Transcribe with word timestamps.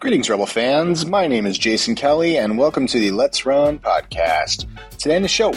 Greetings, 0.00 0.30
Rebel 0.30 0.46
fans. 0.46 1.06
My 1.06 1.26
name 1.26 1.44
is 1.44 1.58
Jason 1.58 1.96
Kelly, 1.96 2.38
and 2.38 2.56
welcome 2.56 2.86
to 2.86 3.00
the 3.00 3.10
Let's 3.10 3.44
Run 3.44 3.80
podcast. 3.80 4.66
Today 4.96 5.16
in 5.16 5.22
the 5.22 5.28
show, 5.28 5.52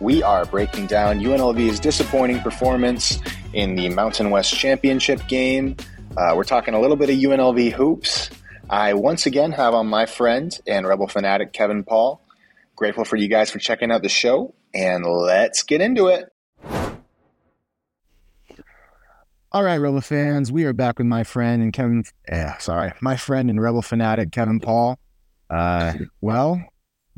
we 0.00 0.22
are 0.22 0.46
breaking 0.46 0.86
down 0.86 1.20
UNLV's 1.20 1.78
disappointing 1.78 2.40
performance 2.40 3.18
in 3.52 3.74
the 3.74 3.90
Mountain 3.90 4.30
West 4.30 4.54
Championship 4.54 5.20
game. 5.28 5.76
Uh, 6.16 6.32
we're 6.34 6.42
talking 6.42 6.72
a 6.72 6.80
little 6.80 6.96
bit 6.96 7.10
of 7.10 7.16
UNLV 7.16 7.70
hoops. 7.72 8.30
I 8.70 8.94
once 8.94 9.26
again 9.26 9.52
have 9.52 9.74
on 9.74 9.88
my 9.88 10.06
friend 10.06 10.58
and 10.66 10.86
Rebel 10.86 11.06
fanatic 11.06 11.52
Kevin 11.52 11.84
Paul. 11.84 12.22
Grateful 12.74 13.04
for 13.04 13.16
you 13.16 13.28
guys 13.28 13.50
for 13.50 13.58
checking 13.58 13.90
out 13.92 14.02
the 14.02 14.08
show, 14.08 14.54
and 14.74 15.04
let's 15.04 15.64
get 15.64 15.82
into 15.82 16.06
it. 16.06 16.31
All 19.54 19.62
right, 19.62 19.76
Rebel 19.76 20.00
fans, 20.00 20.50
we 20.50 20.64
are 20.64 20.72
back 20.72 20.96
with 20.96 21.06
my 21.06 21.24
friend 21.24 21.62
and 21.62 21.74
Kevin. 21.74 22.04
Yeah, 22.26 22.56
sorry, 22.56 22.94
my 23.02 23.16
friend 23.16 23.50
and 23.50 23.60
Rebel 23.60 23.82
fanatic 23.82 24.32
Kevin 24.32 24.60
Paul. 24.60 24.98
Uh, 25.50 25.92
well, 26.22 26.58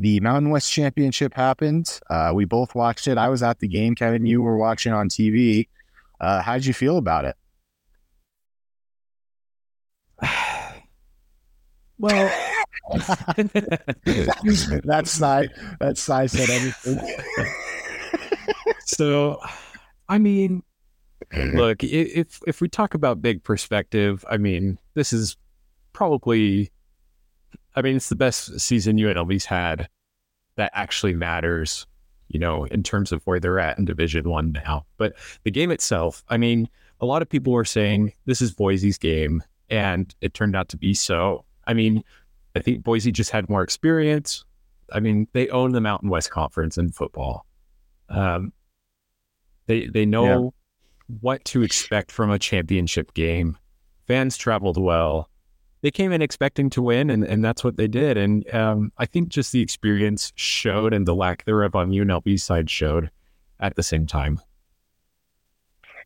the 0.01 0.19
Mountain 0.19 0.51
West 0.51 0.73
Championship 0.73 1.33
happened. 1.33 2.01
Uh, 2.11 2.33
we 2.35 2.45
both 2.45 2.75
watched 2.75 3.07
it. 3.07 3.19
I 3.19 3.29
was 3.29 3.45
at 3.45 3.61
the 3.61 3.69
game. 3.69 3.95
Kevin, 3.95 4.27
you 4.27 4.43
were 4.43 4.57
watching 4.57 4.93
on 4.93 5.09
TV. 5.09 5.69
Uh, 6.21 6.43
how 6.43 6.55
did 6.55 6.67
you 6.67 6.75
feel 6.75 6.97
about 6.97 7.25
it? 7.25 7.37
well, 11.99 12.33
that 14.83 15.05
side, 15.05 15.51
that 15.79 15.97
side 15.97 16.33
said 16.33 16.51
everything. 16.51 16.99
so, 18.87 19.39
I 20.09 20.19
mean, 20.19 20.65
look, 21.55 21.83
if 21.83 22.41
if 22.47 22.61
we 22.61 22.69
talk 22.69 22.95
about 22.95 23.23
big 23.23 23.43
perspective, 23.43 24.25
I 24.31 24.37
mean, 24.37 24.79
this 24.95 25.13
is 25.13 25.37
probably, 25.93 26.71
I 27.75 27.83
mean, 27.83 27.97
it's 27.97 28.09
the 28.09 28.17
best 28.17 28.61
season 28.61 28.97
UNLV's 28.97 29.45
had 29.45 29.89
that 30.57 30.71
actually 30.75 31.15
matters, 31.15 31.87
you 32.29 32.39
know, 32.39 32.65
in 32.65 32.83
terms 32.83 33.13
of 33.13 33.23
where 33.25 33.41
they're 33.41 33.59
at 33.59 33.79
in 33.79 33.85
Division 33.85 34.29
One 34.29 34.53
now. 34.53 34.87
But 34.97 35.15
the 35.45 35.51
game 35.51 35.71
itself, 35.71 36.25
I 36.29 36.37
mean, 36.37 36.69
a 37.01 37.07
lot 37.07 37.23
of 37.23 37.29
people 37.29 37.53
were 37.53 37.65
saying 37.65 38.13
this 38.27 38.41
is 38.41 38.53
Boise's 38.53 38.99
game, 38.99 39.43
and 39.71 40.15
it 40.21 40.35
turned 40.35 40.57
out 40.57 40.69
to 40.71 40.77
be 40.77 40.95
so. 40.95 41.45
I 41.67 41.75
mean, 41.75 42.05
I 42.55 42.61
think 42.61 42.85
Boise 42.85 43.13
just 43.13 43.31
had 43.31 43.49
more 43.49 43.63
experience. 43.63 44.45
I 44.93 45.01
mean, 45.01 45.27
they 45.33 45.49
own 45.49 45.73
the 45.73 45.81
Mountain 45.81 46.11
West 46.11 46.31
Conference 46.31 46.79
in 46.79 46.93
football. 46.93 47.47
Um, 48.09 48.53
they 49.67 49.87
they 49.87 50.05
know 50.05 50.53
what 51.21 51.45
to 51.47 51.63
expect 51.63 52.11
from 52.11 52.31
a 52.31 52.39
championship 52.39 53.15
game. 53.15 53.59
Fans 54.07 54.37
traveled 54.37 54.79
well. 54.79 55.29
They 55.83 55.91
came 55.91 56.13
in 56.13 56.23
expecting 56.23 56.71
to 56.71 56.83
win, 56.83 57.11
and, 57.11 57.25
and 57.25 57.45
that's 57.45 57.63
what 57.63 57.77
they 57.77 57.89
did. 57.89 58.17
And 58.17 58.53
um, 58.55 58.93
I 58.97 59.05
think 59.07 59.29
just 59.29 59.53
the 59.53 59.61
experience 59.61 60.33
showed 60.35 60.95
and 60.95 61.07
the 61.07 61.15
lack 61.15 61.45
thereof 61.45 61.75
on 61.75 61.91
UNLV's 61.91 62.43
side 62.43 62.71
showed 62.71 63.11
at 63.61 63.77
the 63.77 63.83
same 63.83 64.07
time. 64.07 64.41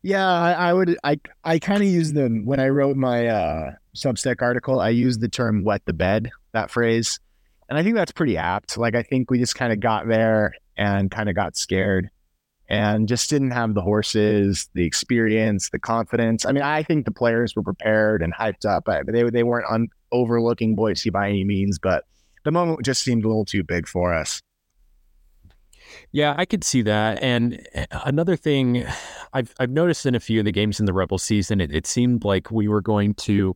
Yeah, 0.01 0.25
I, 0.25 0.51
I 0.51 0.73
would. 0.73 0.97
I 1.03 1.19
I 1.43 1.59
kind 1.59 1.81
of 1.81 1.87
use 1.89 2.13
them 2.13 2.45
when 2.45 2.59
I 2.59 2.69
wrote 2.69 2.95
my 2.95 3.27
uh, 3.27 3.71
Substack 3.95 4.41
article. 4.41 4.79
I 4.79 4.89
used 4.89 5.19
the 5.19 5.27
term 5.27 5.63
"wet 5.63 5.81
the 5.85 5.93
bed" 5.93 6.29
that 6.53 6.71
phrase, 6.71 7.19
and 7.67 7.77
I 7.77 7.83
think 7.83 7.95
that's 7.95 8.13
pretty 8.13 8.37
apt. 8.37 8.77
Like 8.77 8.95
I 8.95 9.03
think 9.03 9.29
we 9.29 9.39
just 9.39 9.55
kind 9.55 9.73
of 9.73 9.81
got 9.81 10.07
there 10.07 10.53
and 10.77 11.11
kind 11.11 11.27
of 11.27 11.35
got 11.35 11.57
scared, 11.57 12.09
and 12.69 13.07
just 13.07 13.29
didn't 13.29 13.51
have 13.51 13.73
the 13.73 13.81
horses, 13.81 14.69
the 14.75 14.85
experience, 14.85 15.71
the 15.71 15.79
confidence. 15.79 16.45
I 16.45 16.51
mean, 16.51 16.63
I 16.63 16.83
think 16.83 17.05
the 17.05 17.11
players 17.11 17.55
were 17.55 17.63
prepared 17.63 18.21
and 18.21 18.33
hyped 18.33 18.65
up. 18.65 18.87
They 19.07 19.23
they 19.29 19.43
weren't 19.43 19.69
un- 19.69 19.89
overlooking 20.11 20.75
Boise 20.75 21.09
by 21.09 21.29
any 21.29 21.43
means, 21.43 21.79
but 21.79 22.05
the 22.43 22.51
moment 22.51 22.85
just 22.85 23.03
seemed 23.03 23.25
a 23.25 23.27
little 23.27 23.45
too 23.45 23.63
big 23.63 23.87
for 23.87 24.13
us. 24.13 24.39
Yeah, 26.11 26.35
I 26.37 26.45
could 26.45 26.63
see 26.63 26.83
that. 26.83 27.21
And 27.21 27.65
eh, 27.73 27.85
another 28.05 28.35
thing 28.35 28.85
I've 29.33 29.53
I've 29.59 29.71
noticed 29.71 30.05
in 30.05 30.13
a 30.13 30.19
few 30.19 30.39
of 30.39 30.45
the 30.45 30.51
games 30.51 30.79
in 30.79 30.85
the 30.85 30.93
Rebel 30.93 31.17
season, 31.17 31.59
it, 31.59 31.73
it 31.73 31.87
seemed 31.87 32.23
like 32.23 32.51
we 32.51 32.67
were 32.67 32.81
going 32.81 33.15
to 33.15 33.55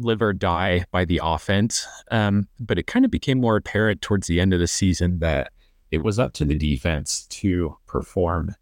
live 0.00 0.22
or 0.22 0.32
die 0.32 0.86
by 0.90 1.04
the 1.04 1.20
offense. 1.22 1.86
Um, 2.10 2.48
but 2.58 2.78
it 2.78 2.86
kind 2.86 3.04
of 3.04 3.10
became 3.10 3.40
more 3.40 3.56
apparent 3.56 4.02
towards 4.02 4.26
the 4.26 4.40
end 4.40 4.52
of 4.52 4.58
the 4.58 4.66
season 4.66 5.20
that 5.20 5.52
it 5.90 6.04
was 6.04 6.18
up 6.18 6.32
to 6.34 6.44
the 6.44 6.56
defense 6.56 7.26
to 7.26 7.76
perform. 7.86 8.54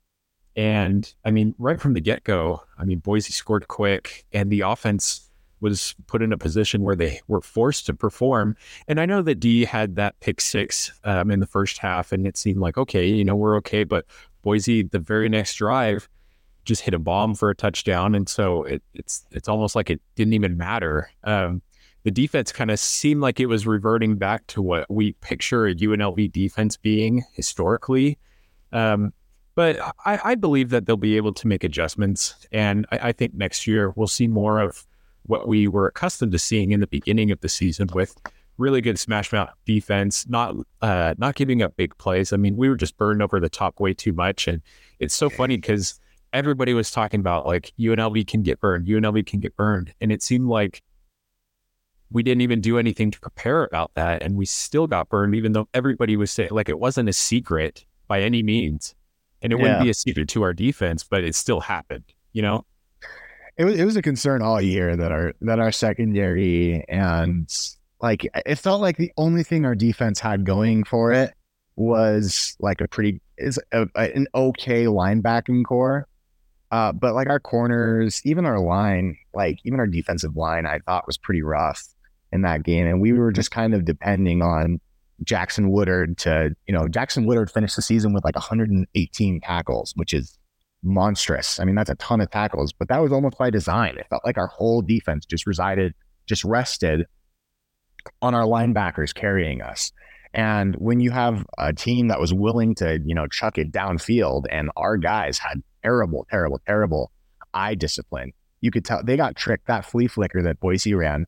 And 0.56 1.12
I 1.24 1.30
mean, 1.30 1.54
right 1.58 1.80
from 1.80 1.94
the 1.94 2.00
get 2.00 2.24
go, 2.24 2.62
I 2.78 2.84
mean, 2.84 2.98
Boise 2.98 3.32
scored 3.32 3.68
quick 3.68 4.24
and 4.32 4.50
the 4.50 4.62
offense 4.62 5.28
was 5.60 5.94
put 6.06 6.22
in 6.22 6.32
a 6.32 6.38
position 6.38 6.82
where 6.82 6.96
they 6.96 7.20
were 7.28 7.40
forced 7.40 7.86
to 7.86 7.94
perform. 7.94 8.56
And 8.86 9.00
I 9.00 9.06
know 9.06 9.22
that 9.22 9.40
D 9.40 9.64
had 9.64 9.96
that 9.96 10.18
pick 10.20 10.40
six 10.40 10.92
um, 11.04 11.30
in 11.30 11.40
the 11.40 11.46
first 11.46 11.78
half, 11.78 12.12
and 12.12 12.26
it 12.26 12.36
seemed 12.36 12.60
like, 12.60 12.78
okay, 12.78 13.06
you 13.06 13.24
know, 13.24 13.36
we're 13.36 13.56
okay. 13.58 13.84
But 13.84 14.06
Boise, 14.42 14.82
the 14.82 14.98
very 14.98 15.28
next 15.28 15.54
drive, 15.54 16.08
just 16.64 16.82
hit 16.82 16.94
a 16.94 16.98
bomb 16.98 17.34
for 17.34 17.50
a 17.50 17.56
touchdown. 17.56 18.14
And 18.14 18.28
so 18.28 18.62
it, 18.64 18.82
it's 18.94 19.26
it's 19.32 19.48
almost 19.48 19.74
like 19.74 19.90
it 19.90 20.00
didn't 20.14 20.34
even 20.34 20.56
matter. 20.56 21.10
Um, 21.24 21.62
the 22.04 22.10
defense 22.10 22.52
kind 22.52 22.70
of 22.70 22.78
seemed 22.78 23.20
like 23.20 23.40
it 23.40 23.46
was 23.46 23.66
reverting 23.66 24.16
back 24.16 24.46
to 24.48 24.62
what 24.62 24.90
we 24.90 25.12
picture 25.12 25.66
a 25.66 25.74
UNLV 25.74 26.32
defense 26.32 26.76
being 26.76 27.24
historically. 27.32 28.18
Um, 28.72 29.12
but 29.54 29.80
I, 30.04 30.20
I, 30.22 30.34
believe 30.36 30.70
that 30.70 30.86
they'll 30.86 30.96
be 30.96 31.16
able 31.16 31.32
to 31.32 31.48
make 31.48 31.64
adjustments. 31.64 32.46
And 32.52 32.86
I, 32.92 33.08
I, 33.08 33.12
think 33.12 33.34
next 33.34 33.66
year 33.66 33.92
we'll 33.96 34.06
see 34.06 34.28
more 34.28 34.60
of 34.60 34.86
what 35.24 35.48
we 35.48 35.66
were 35.66 35.88
accustomed 35.88 36.32
to 36.32 36.38
seeing 36.38 36.70
in 36.70 36.80
the 36.80 36.86
beginning 36.86 37.30
of 37.30 37.40
the 37.40 37.48
season 37.48 37.88
with 37.92 38.14
really 38.58 38.80
good 38.80 38.98
smash 38.98 39.32
mouth 39.32 39.50
defense, 39.64 40.28
not 40.28 40.54
uh, 40.82 41.14
not 41.18 41.34
giving 41.34 41.62
up 41.62 41.76
big 41.76 41.96
plays. 41.98 42.32
I 42.32 42.36
mean, 42.36 42.56
we 42.56 42.68
were 42.68 42.76
just 42.76 42.96
burned 42.98 43.22
over 43.22 43.40
the 43.40 43.48
top 43.48 43.80
way 43.80 43.94
too 43.94 44.12
much. 44.12 44.46
And 44.46 44.60
it's 44.98 45.14
so 45.14 45.30
funny 45.30 45.56
because 45.56 45.98
everybody 46.32 46.74
was 46.74 46.90
talking 46.90 47.20
about 47.20 47.46
like 47.46 47.72
UNLV 47.78 48.26
can 48.26 48.42
get 48.42 48.60
burned, 48.60 48.86
UNLV 48.86 49.26
can 49.26 49.40
get 49.40 49.56
burned. 49.56 49.94
And 50.00 50.12
it 50.12 50.22
seemed 50.22 50.48
like 50.48 50.82
we 52.10 52.22
didn't 52.22 52.40
even 52.40 52.60
do 52.60 52.78
anything 52.78 53.10
to 53.10 53.20
prepare 53.20 53.64
about 53.64 53.92
that. 53.94 54.22
And 54.22 54.36
we 54.36 54.46
still 54.46 54.86
got 54.86 55.08
burned, 55.08 55.34
even 55.34 55.52
though 55.52 55.68
everybody 55.74 56.16
was 56.16 56.30
saying 56.30 56.50
like 56.52 56.68
it 56.68 56.78
wasn't 56.78 57.08
a 57.08 57.12
secret 57.12 57.84
by 58.06 58.22
any 58.22 58.42
means. 58.42 58.94
And 59.42 59.52
it 59.52 59.56
yeah. 59.56 59.62
wouldn't 59.62 59.82
be 59.82 59.90
a 59.90 59.94
secret 59.94 60.28
to 60.30 60.42
our 60.42 60.52
defense, 60.52 61.04
but 61.04 61.22
it 61.22 61.34
still 61.34 61.60
happened, 61.60 62.04
you 62.32 62.42
know? 62.42 62.64
It 63.56 63.64
was, 63.64 63.78
it 63.78 63.84
was 63.84 63.96
a 63.96 64.02
concern 64.02 64.42
all 64.42 64.60
year 64.60 64.96
that 64.96 65.12
our 65.12 65.34
that 65.40 65.58
our 65.58 65.72
secondary 65.72 66.84
and 66.88 67.48
like 68.00 68.24
it 68.46 68.54
felt 68.56 68.80
like 68.80 68.96
the 68.96 69.12
only 69.16 69.42
thing 69.42 69.64
our 69.64 69.74
defense 69.74 70.20
had 70.20 70.44
going 70.44 70.84
for 70.84 71.12
it 71.12 71.34
was 71.74 72.56
like 72.60 72.80
a 72.80 72.86
pretty 72.86 73.20
is 73.36 73.58
a, 73.72 73.88
a, 73.96 74.14
an 74.14 74.28
okay 74.32 74.84
linebacking 74.84 75.64
core 75.64 76.06
uh, 76.70 76.92
but 76.92 77.14
like 77.14 77.28
our 77.28 77.40
corners, 77.40 78.20
even 78.24 78.44
our 78.44 78.60
line, 78.60 79.16
like 79.32 79.58
even 79.64 79.80
our 79.80 79.86
defensive 79.86 80.36
line, 80.36 80.66
I 80.66 80.80
thought 80.80 81.06
was 81.06 81.16
pretty 81.16 81.42
rough 81.42 81.82
in 82.32 82.42
that 82.42 82.62
game. 82.62 82.86
And 82.86 83.00
we 83.00 83.12
were 83.12 83.32
just 83.32 83.50
kind 83.50 83.74
of 83.74 83.84
depending 83.84 84.42
on 84.42 84.80
Jackson 85.24 85.70
Woodard 85.70 86.18
to, 86.18 86.54
you 86.66 86.74
know, 86.74 86.88
Jackson 86.88 87.26
Woodard 87.26 87.50
finished 87.50 87.76
the 87.76 87.82
season 87.82 88.12
with 88.12 88.24
like 88.24 88.36
118 88.36 89.40
tackles, 89.40 89.92
which 89.96 90.14
is 90.14 90.38
monstrous. 90.82 91.58
I 91.58 91.64
mean, 91.64 91.74
that's 91.74 91.90
a 91.90 91.96
ton 91.96 92.20
of 92.20 92.30
tackles, 92.30 92.72
but 92.72 92.88
that 92.88 93.02
was 93.02 93.12
almost 93.12 93.38
by 93.38 93.50
design. 93.50 93.96
It 93.98 94.06
felt 94.08 94.24
like 94.24 94.38
our 94.38 94.46
whole 94.46 94.82
defense 94.82 95.26
just 95.26 95.46
resided, 95.46 95.94
just 96.26 96.44
rested 96.44 97.06
on 98.22 98.34
our 98.34 98.44
linebackers 98.44 99.12
carrying 99.12 99.60
us. 99.60 99.92
And 100.34 100.74
when 100.76 101.00
you 101.00 101.10
have 101.10 101.44
a 101.56 101.72
team 101.72 102.08
that 102.08 102.20
was 102.20 102.32
willing 102.32 102.74
to, 102.76 103.00
you 103.04 103.14
know, 103.14 103.26
chuck 103.26 103.58
it 103.58 103.72
downfield 103.72 104.44
and 104.50 104.70
our 104.76 104.96
guys 104.96 105.38
had 105.38 105.62
terrible, 105.82 106.26
terrible, 106.30 106.60
terrible 106.66 107.10
eye 107.54 107.74
discipline. 107.74 108.32
You 108.60 108.70
could 108.70 108.84
tell 108.84 109.02
they 109.02 109.16
got 109.16 109.36
tricked. 109.36 109.66
That 109.66 109.84
flea 109.84 110.06
flicker 110.06 110.42
that 110.42 110.60
Boise 110.60 110.94
ran, 110.94 111.26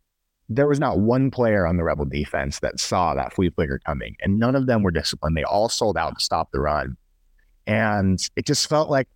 there 0.50 0.66
was 0.66 0.80
not 0.80 0.98
one 0.98 1.30
player 1.30 1.64
on 1.66 1.76
the 1.76 1.84
Rebel 1.84 2.04
defense 2.04 2.58
that 2.58 2.80
saw 2.80 3.14
that 3.14 3.32
flea 3.32 3.50
flicker 3.50 3.80
coming, 3.86 4.16
and 4.20 4.38
none 4.38 4.56
of 4.56 4.66
them 4.66 4.82
were 4.82 4.90
disciplined. 4.90 5.36
They 5.36 5.44
all 5.44 5.68
sold 5.68 5.96
out 5.96 6.18
to 6.18 6.24
stop 6.24 6.50
the 6.52 6.60
run. 6.60 6.96
And 7.66 8.18
it 8.36 8.46
just 8.46 8.68
felt 8.68 8.90
like 8.90 9.08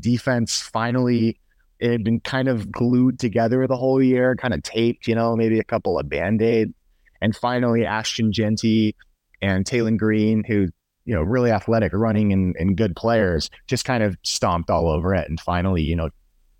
defense 0.00 0.60
finally 0.60 1.38
it 1.78 1.92
had 1.92 2.04
been 2.04 2.20
kind 2.20 2.48
of 2.48 2.72
glued 2.72 3.20
together 3.20 3.66
the 3.66 3.76
whole 3.76 4.02
year, 4.02 4.34
kind 4.34 4.52
of 4.52 4.62
taped, 4.62 5.06
you 5.06 5.14
know, 5.14 5.36
maybe 5.36 5.60
a 5.60 5.64
couple 5.64 5.98
of 5.98 6.08
band 6.08 6.42
aids. 6.42 6.72
And 7.20 7.36
finally, 7.36 7.86
Ashton 7.86 8.32
Jeanty 8.32 8.96
and 9.40 9.64
Taylen 9.64 9.96
Green, 9.96 10.42
who 10.42 10.68
you 11.04 11.14
know, 11.14 11.22
really 11.22 11.50
athletic, 11.50 11.92
running 11.94 12.34
and, 12.34 12.54
and 12.58 12.76
good 12.76 12.94
players, 12.94 13.48
just 13.66 13.86
kind 13.86 14.02
of 14.02 14.14
stomped 14.24 14.68
all 14.68 14.90
over 14.90 15.14
it 15.14 15.26
and 15.26 15.40
finally, 15.40 15.80
you 15.80 15.96
know, 15.96 16.10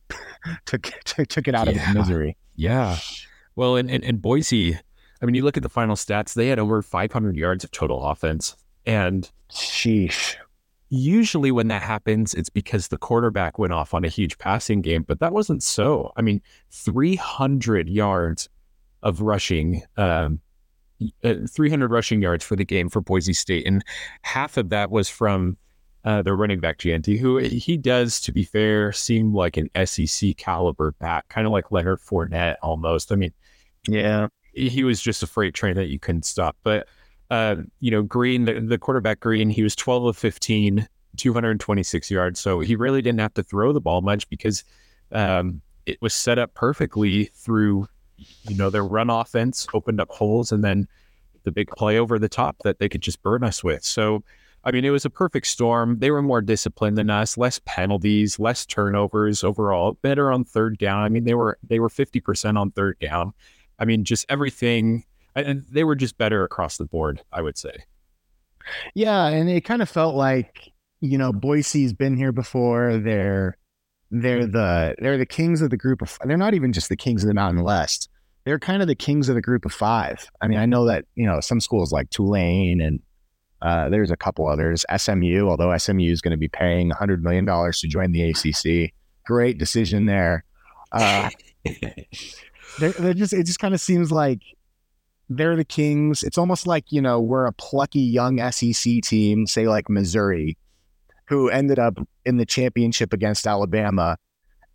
took, 0.64 0.90
took, 1.04 1.28
took 1.28 1.48
it 1.48 1.54
out 1.54 1.72
yeah. 1.72 1.90
of 1.90 1.96
misery. 1.96 2.36
Yeah. 2.56 2.96
Well, 3.58 3.74
in, 3.74 3.90
in, 3.90 4.04
in 4.04 4.18
Boise, 4.18 4.78
I 5.20 5.26
mean, 5.26 5.34
you 5.34 5.42
look 5.42 5.56
at 5.56 5.64
the 5.64 5.68
final 5.68 5.96
stats, 5.96 6.34
they 6.34 6.46
had 6.46 6.60
over 6.60 6.80
500 6.80 7.36
yards 7.36 7.64
of 7.64 7.72
total 7.72 8.04
offense. 8.04 8.54
And 8.86 9.28
sheesh. 9.50 10.36
Usually, 10.90 11.50
when 11.50 11.66
that 11.66 11.82
happens, 11.82 12.34
it's 12.34 12.50
because 12.50 12.86
the 12.86 12.98
quarterback 12.98 13.58
went 13.58 13.72
off 13.72 13.94
on 13.94 14.04
a 14.04 14.08
huge 14.08 14.38
passing 14.38 14.80
game, 14.80 15.02
but 15.02 15.18
that 15.18 15.32
wasn't 15.32 15.64
so. 15.64 16.12
I 16.16 16.22
mean, 16.22 16.40
300 16.70 17.88
yards 17.88 18.48
of 19.02 19.22
rushing, 19.22 19.82
um, 19.96 20.38
uh, 21.24 21.34
300 21.50 21.90
rushing 21.90 22.22
yards 22.22 22.44
for 22.44 22.54
the 22.54 22.64
game 22.64 22.88
for 22.88 23.00
Boise 23.00 23.32
State, 23.32 23.66
and 23.66 23.84
half 24.22 24.56
of 24.56 24.68
that 24.68 24.92
was 24.92 25.08
from 25.08 25.56
uh, 26.04 26.22
their 26.22 26.36
running 26.36 26.60
back 26.60 26.78
Jeanty, 26.78 27.16
who 27.16 27.38
he 27.38 27.76
does, 27.76 28.20
to 28.22 28.32
be 28.32 28.44
fair, 28.44 28.92
seem 28.92 29.34
like 29.34 29.56
an 29.56 29.68
SEC 29.86 30.36
caliber 30.36 30.92
back, 30.92 31.28
kind 31.28 31.46
of 31.46 31.52
like 31.52 31.72
Leonard 31.72 32.00
Fournette 32.00 32.56
almost. 32.62 33.12
I 33.12 33.16
mean, 33.16 33.32
yeah, 33.86 34.28
he 34.52 34.84
was 34.84 35.00
just 35.00 35.22
a 35.22 35.26
freight 35.26 35.54
train 35.54 35.74
that 35.76 35.88
you 35.88 35.98
couldn't 35.98 36.24
stop. 36.24 36.56
But 36.62 36.86
uh, 37.30 37.56
you 37.80 37.90
know, 37.90 38.02
Green, 38.02 38.44
the, 38.44 38.60
the 38.60 38.78
quarterback 38.78 39.20
Green, 39.20 39.50
he 39.50 39.62
was 39.62 39.76
12 39.76 40.04
of 40.04 40.16
15, 40.16 40.88
226 41.16 42.10
yards. 42.10 42.40
So 42.40 42.60
he 42.60 42.76
really 42.76 43.02
didn't 43.02 43.20
have 43.20 43.34
to 43.34 43.42
throw 43.42 43.72
the 43.72 43.80
ball 43.80 44.00
much 44.00 44.28
because 44.28 44.64
um, 45.12 45.60
it 45.86 46.00
was 46.00 46.14
set 46.14 46.38
up 46.38 46.54
perfectly 46.54 47.24
through, 47.34 47.86
you 48.48 48.56
know, 48.56 48.70
their 48.70 48.84
run 48.84 49.10
offense 49.10 49.66
opened 49.74 50.00
up 50.00 50.10
holes 50.10 50.52
and 50.52 50.64
then 50.64 50.88
the 51.44 51.50
big 51.50 51.68
play 51.76 51.98
over 51.98 52.18
the 52.18 52.28
top 52.28 52.56
that 52.64 52.78
they 52.78 52.88
could 52.88 53.02
just 53.02 53.22
burn 53.22 53.44
us 53.44 53.62
with. 53.62 53.84
So, 53.84 54.22
I 54.64 54.72
mean, 54.72 54.84
it 54.84 54.90
was 54.90 55.04
a 55.04 55.10
perfect 55.10 55.46
storm. 55.46 55.98
They 55.98 56.10
were 56.10 56.22
more 56.22 56.42
disciplined 56.42 56.98
than 56.98 57.10
us, 57.10 57.38
less 57.38 57.60
penalties, 57.64 58.38
less 58.38 58.66
turnovers 58.66 59.44
overall, 59.44 59.92
better 60.02 60.32
on 60.32 60.44
third 60.44 60.78
down. 60.78 61.02
I 61.02 61.08
mean, 61.08 61.24
they 61.24 61.34
were 61.34 61.58
they 61.62 61.78
were 61.78 61.88
50% 61.88 62.58
on 62.58 62.70
third 62.72 62.98
down. 62.98 63.32
I 63.78 63.84
mean, 63.84 64.04
just 64.04 64.26
everything 64.28 65.04
and 65.44 65.64
they 65.70 65.84
were 65.84 65.96
just 65.96 66.18
better 66.18 66.44
across 66.44 66.76
the 66.76 66.84
board, 66.84 67.22
I 67.32 67.42
would 67.42 67.58
say. 67.58 67.84
Yeah, 68.94 69.26
and 69.26 69.48
it 69.48 69.62
kind 69.62 69.82
of 69.82 69.88
felt 69.88 70.14
like 70.14 70.72
you 71.00 71.18
know 71.18 71.32
Boise's 71.32 71.92
been 71.92 72.16
here 72.16 72.32
before. 72.32 72.98
They're 72.98 73.56
they're 74.10 74.42
mm-hmm. 74.42 74.52
the 74.52 74.94
they're 74.98 75.18
the 75.18 75.26
kings 75.26 75.62
of 75.62 75.70
the 75.70 75.76
group 75.76 76.02
of. 76.02 76.18
They're 76.24 76.36
not 76.36 76.54
even 76.54 76.72
just 76.72 76.88
the 76.88 76.96
kings 76.96 77.22
of 77.22 77.28
the 77.28 77.34
Mountain 77.34 77.62
West. 77.62 78.08
They're 78.44 78.58
kind 78.58 78.82
of 78.82 78.88
the 78.88 78.94
kings 78.94 79.28
of 79.28 79.34
the 79.34 79.42
group 79.42 79.64
of 79.64 79.72
five. 79.72 80.30
I 80.40 80.48
mean, 80.48 80.58
I 80.58 80.66
know 80.66 80.84
that 80.86 81.04
you 81.14 81.26
know 81.26 81.40
some 81.40 81.60
schools 81.60 81.92
like 81.92 82.10
Tulane 82.10 82.80
and 82.80 83.00
uh, 83.62 83.88
there's 83.88 84.10
a 84.10 84.16
couple 84.16 84.46
others. 84.46 84.84
SMU, 84.96 85.48
although 85.48 85.76
SMU 85.76 86.10
is 86.10 86.20
going 86.20 86.32
to 86.32 86.38
be 86.38 86.48
paying 86.48 86.88
100 86.88 87.22
million 87.22 87.44
dollars 87.44 87.80
to 87.80 87.88
join 87.88 88.12
the 88.12 88.30
ACC. 88.30 88.92
Great 89.24 89.58
decision 89.58 90.06
there. 90.06 90.44
Uh, 90.92 91.30
they're, 92.78 92.92
they're 92.92 93.14
just 93.14 93.32
it 93.32 93.44
just 93.44 93.58
kind 93.58 93.74
of 93.74 93.80
seems 93.80 94.12
like 94.12 94.40
they're 95.28 95.56
the 95.56 95.64
Kings. 95.64 96.22
It's 96.22 96.38
almost 96.38 96.66
like, 96.66 96.90
you 96.90 97.02
know, 97.02 97.20
we're 97.20 97.46
a 97.46 97.52
plucky 97.52 98.00
young 98.00 98.38
SEC 98.50 99.02
team, 99.02 99.46
say 99.46 99.68
like 99.68 99.90
Missouri, 99.90 100.56
who 101.26 101.50
ended 101.50 101.78
up 101.78 101.98
in 102.24 102.38
the 102.38 102.46
championship 102.46 103.12
against 103.12 103.46
Alabama. 103.46 104.16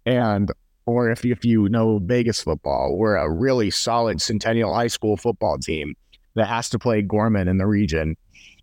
And, 0.06 0.52
or 0.86 1.10
if, 1.10 1.26
if 1.26 1.44
you 1.46 1.70
know 1.70 2.00
Vegas 2.04 2.44
football, 2.44 2.96
we're 2.98 3.16
a 3.16 3.32
really 3.32 3.72
solid 3.72 4.22
Centennial 4.22 4.74
High 4.74 4.88
School 4.88 5.18
football 5.18 5.58
team 5.58 5.96
that 6.36 6.48
has 6.48 6.70
to 6.70 6.80
play 6.80 7.02
Gorman 7.02 7.48
in 7.48 7.58
the 7.58 7.68
region 7.68 8.16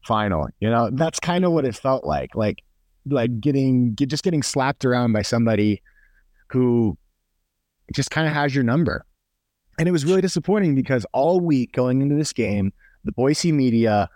final. 0.06 0.48
You 0.60 0.70
know, 0.70 0.90
that's 0.92 1.20
kind 1.20 1.44
of 1.44 1.52
what 1.52 1.64
it 1.64 1.74
felt 1.74 2.04
like. 2.04 2.34
Like, 2.34 2.62
like 3.06 3.40
getting, 3.40 3.96
just 3.96 4.22
getting 4.22 4.42
slapped 4.42 4.84
around 4.84 5.12
by 5.12 5.22
somebody 5.22 5.82
who 6.48 6.96
just 7.94 8.10
kind 8.10 8.26
of 8.26 8.32
has 8.32 8.54
your 8.54 8.64
number 8.64 9.04
and 9.80 9.88
it 9.88 9.92
was 9.92 10.04
really 10.04 10.20
disappointing 10.20 10.74
because 10.74 11.06
all 11.14 11.40
week 11.40 11.72
going 11.72 12.02
into 12.02 12.14
this 12.14 12.34
game, 12.34 12.70
the 13.04 13.12
Boise 13.12 13.50
media 13.50 14.10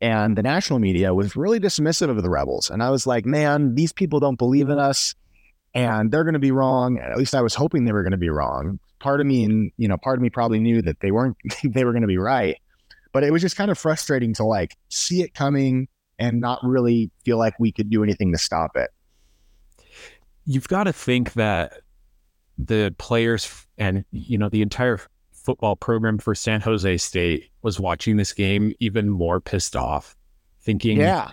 and 0.00 0.36
the 0.36 0.42
national 0.42 0.80
media 0.80 1.14
was 1.14 1.36
really 1.36 1.60
dismissive 1.60 2.10
of 2.10 2.20
the 2.20 2.28
Rebels. 2.28 2.68
And 2.68 2.82
I 2.82 2.90
was 2.90 3.06
like, 3.06 3.24
man, 3.24 3.76
these 3.76 3.92
people 3.92 4.18
don't 4.18 4.36
believe 4.36 4.70
in 4.70 4.80
us 4.80 5.14
and 5.72 6.10
they're 6.10 6.24
going 6.24 6.34
to 6.34 6.40
be 6.40 6.50
wrong. 6.50 6.98
At 6.98 7.16
least 7.16 7.32
I 7.32 7.42
was 7.42 7.54
hoping 7.54 7.84
they 7.84 7.92
were 7.92 8.02
going 8.02 8.10
to 8.10 8.16
be 8.16 8.28
wrong. 8.28 8.80
Part 8.98 9.20
of 9.20 9.26
me, 9.28 9.44
and 9.44 9.70
you 9.76 9.86
know, 9.86 9.96
part 9.96 10.18
of 10.18 10.22
me 10.22 10.30
probably 10.30 10.58
knew 10.58 10.82
that 10.82 10.98
they 10.98 11.12
weren't, 11.12 11.36
they 11.64 11.84
were 11.84 11.92
going 11.92 12.02
to 12.02 12.08
be 12.08 12.18
right. 12.18 12.58
But 13.14 13.24
it 13.24 13.32
was 13.32 13.40
just 13.40 13.56
kind 13.56 13.70
of 13.70 13.78
frustrating 13.78 14.34
to 14.34 14.44
like 14.44 14.76
see 14.90 15.22
it 15.22 15.32
coming 15.32 15.88
and 16.18 16.40
not 16.40 16.58
really 16.62 17.10
feel 17.24 17.38
like 17.38 17.54
we 17.58 17.72
could 17.72 17.88
do 17.88 18.02
anything 18.02 18.32
to 18.32 18.38
stop 18.38 18.72
it. 18.76 18.90
You've 20.44 20.68
got 20.68 20.84
to 20.84 20.92
think 20.92 21.32
that 21.34 21.80
the 22.58 22.94
players 22.98 23.66
and 23.78 24.04
you 24.10 24.36
know 24.36 24.48
the 24.48 24.62
entire 24.62 25.00
football 25.32 25.76
program 25.76 26.18
for 26.18 26.34
San 26.34 26.60
Jose 26.60 26.96
State 26.96 27.50
was 27.62 27.78
watching 27.78 28.16
this 28.16 28.32
game 28.32 28.72
even 28.80 29.08
more 29.08 29.40
pissed 29.40 29.76
off, 29.76 30.16
thinking, 30.60 30.98
"Yeah, 30.98 31.30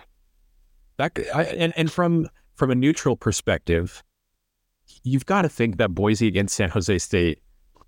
that." 0.98 1.18
I, 1.34 1.44
and 1.44 1.72
and 1.76 1.90
from 1.90 2.28
from 2.54 2.70
a 2.70 2.74
neutral 2.74 3.16
perspective, 3.16 4.02
you've 5.02 5.26
got 5.26 5.42
to 5.42 5.48
think 5.48 5.78
that 5.78 5.94
Boise 5.94 6.28
against 6.28 6.54
San 6.54 6.70
Jose 6.70 6.96
State 6.98 7.42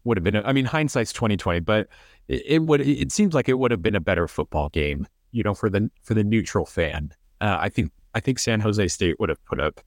would 0.05 0.17
have 0.17 0.25
been. 0.25 0.37
I 0.37 0.53
mean, 0.53 0.65
hindsight's 0.65 1.13
twenty 1.13 1.37
twenty, 1.37 1.61
but 1.61 1.89
it, 2.29 2.43
it, 2.47 2.63
would. 2.63 2.81
It 2.81 3.13
seems 3.13 3.35
like 3.35 3.49
it 3.49 3.59
would 3.59 3.71
have 3.71 3.83
been 3.83 3.95
a 3.95 4.01
better 4.01 4.29
football 4.29 4.69
game, 4.71 5.07
you 5.33 5.43
know, 5.43 5.55
for 5.55 5.69
the 5.69 5.91
for 6.03 6.15
the 6.15 6.25
neutral 6.25 6.67
fan. 6.67 7.13
Uh, 7.41 7.59
I 7.61 7.69
think 7.69 7.91
I 8.15 8.21
think 8.21 8.39
San 8.39 8.61
Jose 8.61 8.89
State 8.89 9.19
would 9.21 9.29
have 9.29 9.45
put 9.45 9.61
up 9.61 9.81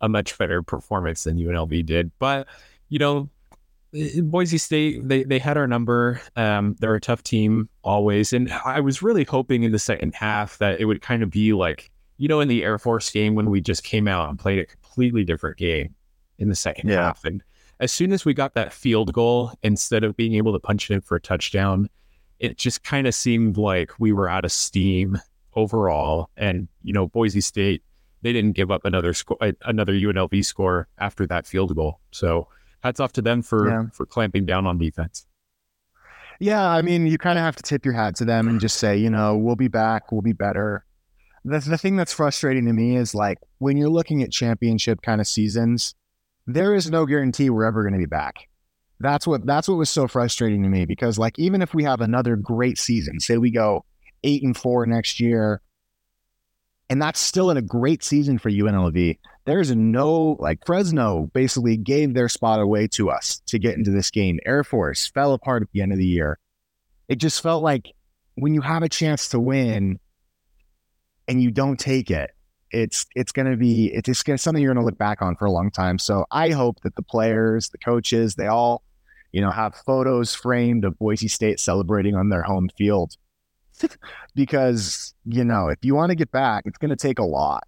a 0.00 0.08
much 0.08 0.36
better 0.38 0.62
performance 0.62 1.24
than 1.24 1.36
UNLV 1.36 1.84
did, 1.84 2.10
but 2.18 2.46
you 2.88 2.98
know, 2.98 3.28
Boise 4.22 4.58
State, 4.58 5.08
they 5.08 5.24
they 5.24 5.38
had 5.38 5.56
our 5.56 5.66
number. 5.66 6.20
Um, 6.36 6.76
they're 6.78 6.94
a 6.94 7.00
tough 7.00 7.22
team 7.22 7.68
always, 7.82 8.32
and 8.32 8.52
I 8.64 8.80
was 8.80 9.02
really 9.02 9.24
hoping 9.24 9.64
in 9.64 9.72
the 9.72 9.78
second 9.78 10.14
half 10.14 10.58
that 10.58 10.80
it 10.80 10.84
would 10.84 11.02
kind 11.02 11.22
of 11.22 11.30
be 11.30 11.52
like 11.52 11.90
you 12.16 12.28
know 12.28 12.40
in 12.40 12.48
the 12.48 12.62
Air 12.62 12.78
Force 12.78 13.10
game 13.10 13.34
when 13.34 13.50
we 13.50 13.60
just 13.60 13.82
came 13.82 14.06
out 14.06 14.28
and 14.28 14.38
played 14.38 14.60
a 14.60 14.66
completely 14.66 15.24
different 15.24 15.56
game 15.56 15.94
in 16.38 16.48
the 16.48 16.54
second 16.54 16.88
yeah. 16.88 17.02
half. 17.02 17.24
And 17.24 17.42
as 17.80 17.90
soon 17.90 18.12
as 18.12 18.24
we 18.24 18.34
got 18.34 18.54
that 18.54 18.72
field 18.72 19.12
goal, 19.12 19.52
instead 19.62 20.04
of 20.04 20.16
being 20.16 20.34
able 20.34 20.52
to 20.52 20.60
punch 20.60 20.90
it 20.90 20.94
in 20.94 21.00
for 21.00 21.16
a 21.16 21.20
touchdown, 21.20 21.88
it 22.38 22.58
just 22.58 22.84
kind 22.84 23.06
of 23.06 23.14
seemed 23.14 23.56
like 23.56 23.98
we 23.98 24.12
were 24.12 24.28
out 24.28 24.44
of 24.44 24.52
steam 24.52 25.18
overall. 25.54 26.28
And 26.36 26.68
you 26.82 26.92
know, 26.92 27.08
Boise 27.08 27.40
State, 27.40 27.82
they 28.22 28.32
didn't 28.32 28.52
give 28.52 28.70
up 28.70 28.84
another 28.84 29.14
score, 29.14 29.38
uh, 29.40 29.52
another 29.64 29.94
UNLV 29.94 30.44
score 30.44 30.88
after 30.98 31.26
that 31.26 31.46
field 31.46 31.74
goal. 31.74 32.00
So 32.12 32.48
hats 32.82 33.00
off 33.00 33.12
to 33.14 33.22
them 33.22 33.42
for 33.42 33.68
yeah. 33.68 33.84
for 33.92 34.04
clamping 34.04 34.44
down 34.44 34.66
on 34.66 34.78
defense. 34.78 35.26
Yeah, 36.38 36.66
I 36.66 36.80
mean, 36.80 37.06
you 37.06 37.18
kind 37.18 37.38
of 37.38 37.44
have 37.44 37.56
to 37.56 37.62
tip 37.62 37.84
your 37.84 37.92
hat 37.92 38.16
to 38.16 38.24
them 38.24 38.48
and 38.48 38.60
just 38.60 38.76
say, 38.76 38.96
you 38.96 39.10
know, 39.10 39.36
we'll 39.36 39.56
be 39.56 39.68
back, 39.68 40.10
we'll 40.10 40.22
be 40.22 40.32
better. 40.32 40.84
The 41.46 41.60
the 41.60 41.78
thing 41.78 41.96
that's 41.96 42.12
frustrating 42.12 42.66
to 42.66 42.74
me 42.74 42.96
is 42.96 43.14
like 43.14 43.38
when 43.58 43.78
you're 43.78 43.88
looking 43.88 44.22
at 44.22 44.30
championship 44.30 45.00
kind 45.00 45.20
of 45.20 45.26
seasons, 45.26 45.94
there 46.54 46.74
is 46.74 46.90
no 46.90 47.06
guarantee 47.06 47.50
we're 47.50 47.64
ever 47.64 47.82
going 47.82 47.94
to 47.94 47.98
be 47.98 48.06
back. 48.06 48.48
That's 48.98 49.26
what 49.26 49.46
that's 49.46 49.68
what 49.68 49.78
was 49.78 49.88
so 49.88 50.06
frustrating 50.06 50.62
to 50.62 50.68
me 50.68 50.84
because 50.84 51.18
like 51.18 51.38
even 51.38 51.62
if 51.62 51.72
we 51.72 51.84
have 51.84 52.00
another 52.00 52.36
great 52.36 52.78
season, 52.78 53.18
say 53.18 53.38
we 53.38 53.50
go 53.50 53.84
8 54.24 54.42
and 54.42 54.56
4 54.56 54.86
next 54.86 55.20
year, 55.20 55.62
and 56.90 57.00
that's 57.00 57.18
still 57.18 57.50
in 57.50 57.56
a 57.56 57.62
great 57.62 58.02
season 58.02 58.38
for 58.38 58.50
UNLV. 58.50 59.18
There's 59.46 59.74
no 59.74 60.36
like 60.38 60.66
Fresno 60.66 61.30
basically 61.32 61.78
gave 61.78 62.12
their 62.12 62.28
spot 62.28 62.60
away 62.60 62.88
to 62.88 63.10
us 63.10 63.40
to 63.46 63.58
get 63.58 63.76
into 63.76 63.90
this 63.90 64.10
game. 64.10 64.38
Air 64.44 64.64
Force 64.64 65.06
fell 65.06 65.32
apart 65.32 65.62
at 65.62 65.68
the 65.72 65.80
end 65.80 65.92
of 65.92 65.98
the 65.98 66.06
year. 66.06 66.38
It 67.08 67.16
just 67.16 67.42
felt 67.42 67.62
like 67.62 67.92
when 68.34 68.54
you 68.54 68.60
have 68.60 68.82
a 68.82 68.88
chance 68.88 69.30
to 69.30 69.40
win 69.40 69.98
and 71.26 71.42
you 71.42 71.50
don't 71.50 71.78
take 71.78 72.10
it, 72.10 72.30
it's 72.70 73.06
it's 73.14 73.32
going 73.32 73.50
to 73.50 73.56
be 73.56 73.92
it's 73.92 74.06
just 74.06 74.24
gonna, 74.24 74.38
something 74.38 74.62
you're 74.62 74.72
going 74.72 74.82
to 74.82 74.86
look 74.86 74.98
back 74.98 75.22
on 75.22 75.36
for 75.36 75.44
a 75.44 75.50
long 75.50 75.70
time. 75.70 75.98
So 75.98 76.26
I 76.30 76.50
hope 76.50 76.80
that 76.82 76.94
the 76.96 77.02
players, 77.02 77.68
the 77.70 77.78
coaches, 77.78 78.34
they 78.34 78.46
all, 78.46 78.82
you 79.32 79.40
know, 79.40 79.50
have 79.50 79.74
photos 79.86 80.34
framed 80.34 80.84
of 80.84 80.98
Boise 80.98 81.28
State 81.28 81.60
celebrating 81.60 82.14
on 82.14 82.28
their 82.28 82.42
home 82.42 82.68
field 82.76 83.16
because, 84.34 85.14
you 85.24 85.44
know, 85.44 85.68
if 85.68 85.78
you 85.82 85.94
want 85.94 86.10
to 86.10 86.16
get 86.16 86.30
back, 86.30 86.64
it's 86.66 86.78
going 86.78 86.90
to 86.90 86.96
take 86.96 87.18
a 87.18 87.24
lot. 87.24 87.64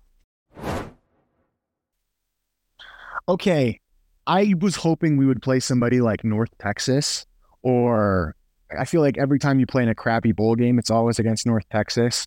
Okay. 3.29 3.81
I 4.27 4.55
was 4.61 4.77
hoping 4.77 5.17
we 5.17 5.27
would 5.27 5.43
play 5.43 5.59
somebody 5.59 6.01
like 6.01 6.23
North 6.23 6.57
Texas, 6.59 7.27
or 7.63 8.37
I 8.79 8.85
feel 8.85 9.01
like 9.01 9.19
every 9.19 9.41
time 9.41 9.59
you 9.59 9.67
play 9.67 9.83
in 9.83 9.89
a 9.89 9.97
crappy 9.97 10.31
bowl 10.31 10.55
game, 10.55 10.79
it's 10.79 10.91
always 10.91 11.19
against 11.19 11.45
North 11.45 11.69
Texas. 11.71 12.25